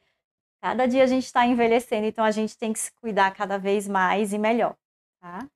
[0.61, 3.87] cada dia a gente está envelhecendo, então a gente tem que se cuidar cada vez
[3.87, 4.75] mais e melhor,
[5.21, 5.47] tá?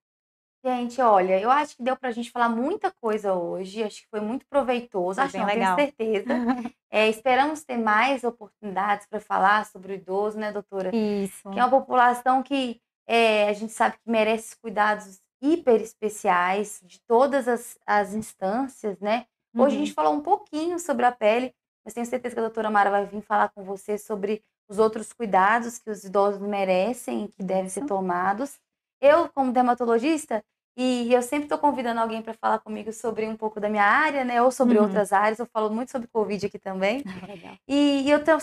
[0.63, 4.09] Gente, olha, eu acho que deu para a gente falar muita coisa hoje, acho que
[4.09, 5.75] foi muito proveitoso, foi acho bem legal.
[5.77, 6.27] tenho certeza.
[6.91, 10.93] é, esperamos ter mais oportunidades para falar sobre o idoso, né, doutora?
[10.93, 11.49] Isso.
[11.49, 16.99] Que é uma população que é, a gente sabe que merece cuidados hiper especiais de
[17.07, 19.25] todas as, as instâncias, né?
[19.55, 19.95] Hoje a gente uhum.
[19.95, 21.53] falou um pouquinho sobre a pele,
[21.83, 25.11] mas tenho certeza que a doutora Mara vai vir falar com você sobre os outros
[25.11, 28.59] cuidados que os idosos merecem e que devem ser tomados.
[29.01, 30.43] Eu, como dermatologista,
[30.77, 34.23] e eu sempre estou convidando alguém para falar comigo sobre um pouco da minha área,
[34.23, 34.41] né?
[34.41, 34.85] Ou sobre uhum.
[34.85, 35.39] outras áreas.
[35.39, 37.03] Eu falo muito sobre Covid aqui também.
[37.05, 38.39] Ah, e, eu estou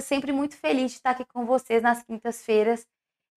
[0.00, 2.86] sempre muito feliz de estar aqui com vocês nas quintas-feiras,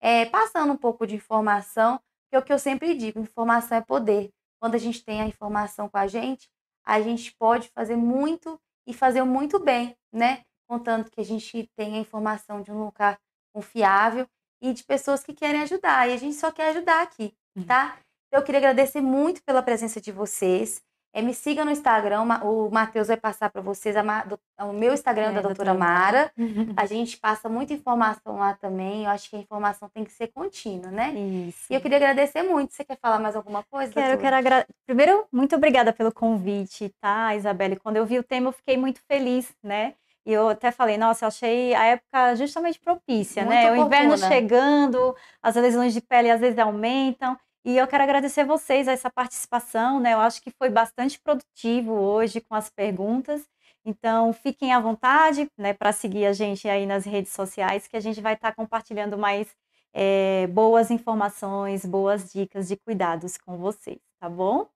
[0.00, 2.00] é, passando um pouco de informação,
[2.30, 4.30] que é o que eu sempre digo: informação é poder.
[4.58, 6.48] Quando a gente tem a informação com a gente,
[6.86, 10.42] a gente pode fazer muito e fazer muito bem, né?
[10.68, 13.18] Contanto que a gente tenha informação de um lugar
[13.52, 14.26] confiável
[14.62, 16.08] e de pessoas que querem ajudar.
[16.08, 17.64] E a gente só quer ajudar aqui, uhum.
[17.64, 17.98] tá?
[18.28, 20.82] Então, eu queria agradecer muito pela presença de vocês.
[21.16, 24.92] É, me siga no Instagram, o Matheus vai passar para vocês a, do, o meu
[24.92, 26.30] Instagram é, da doutora, doutora Mara.
[26.76, 29.04] A gente passa muita informação lá também.
[29.04, 31.14] Eu acho que a informação tem que ser contínua, né?
[31.14, 31.72] Isso.
[31.72, 32.74] E eu queria agradecer muito.
[32.74, 33.94] Você quer falar mais alguma coisa?
[33.94, 34.74] Quero, eu quero agradecer.
[34.84, 37.76] Primeiro, muito obrigada pelo convite, tá, Isabelle?
[37.76, 39.94] Quando eu vi o tema, eu fiquei muito feliz, né?
[40.26, 43.72] E eu até falei, nossa, eu achei a época justamente propícia, muito né?
[43.72, 43.84] Oportuna.
[43.84, 47.38] O inverno chegando, as lesões de pele às vezes aumentam.
[47.66, 50.14] E eu quero agradecer vocês essa participação, né?
[50.14, 53.42] Eu acho que foi bastante produtivo hoje com as perguntas.
[53.84, 58.00] Então, fiquem à vontade, né, para seguir a gente aí nas redes sociais, que a
[58.00, 59.48] gente vai estar tá compartilhando mais
[59.92, 64.68] é, boas informações, boas dicas de cuidados com vocês, tá bom?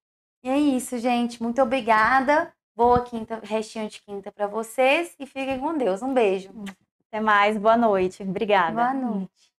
[0.43, 1.41] E é isso, gente.
[1.41, 2.53] Muito obrigada.
[2.75, 6.03] Boa quinta, restinho de quinta para vocês e fiquem com Deus.
[6.03, 6.51] Um beijo.
[7.07, 7.57] Até mais.
[7.57, 8.25] Boa noite.
[8.25, 8.73] Obrigada.
[8.73, 9.50] Boa noite.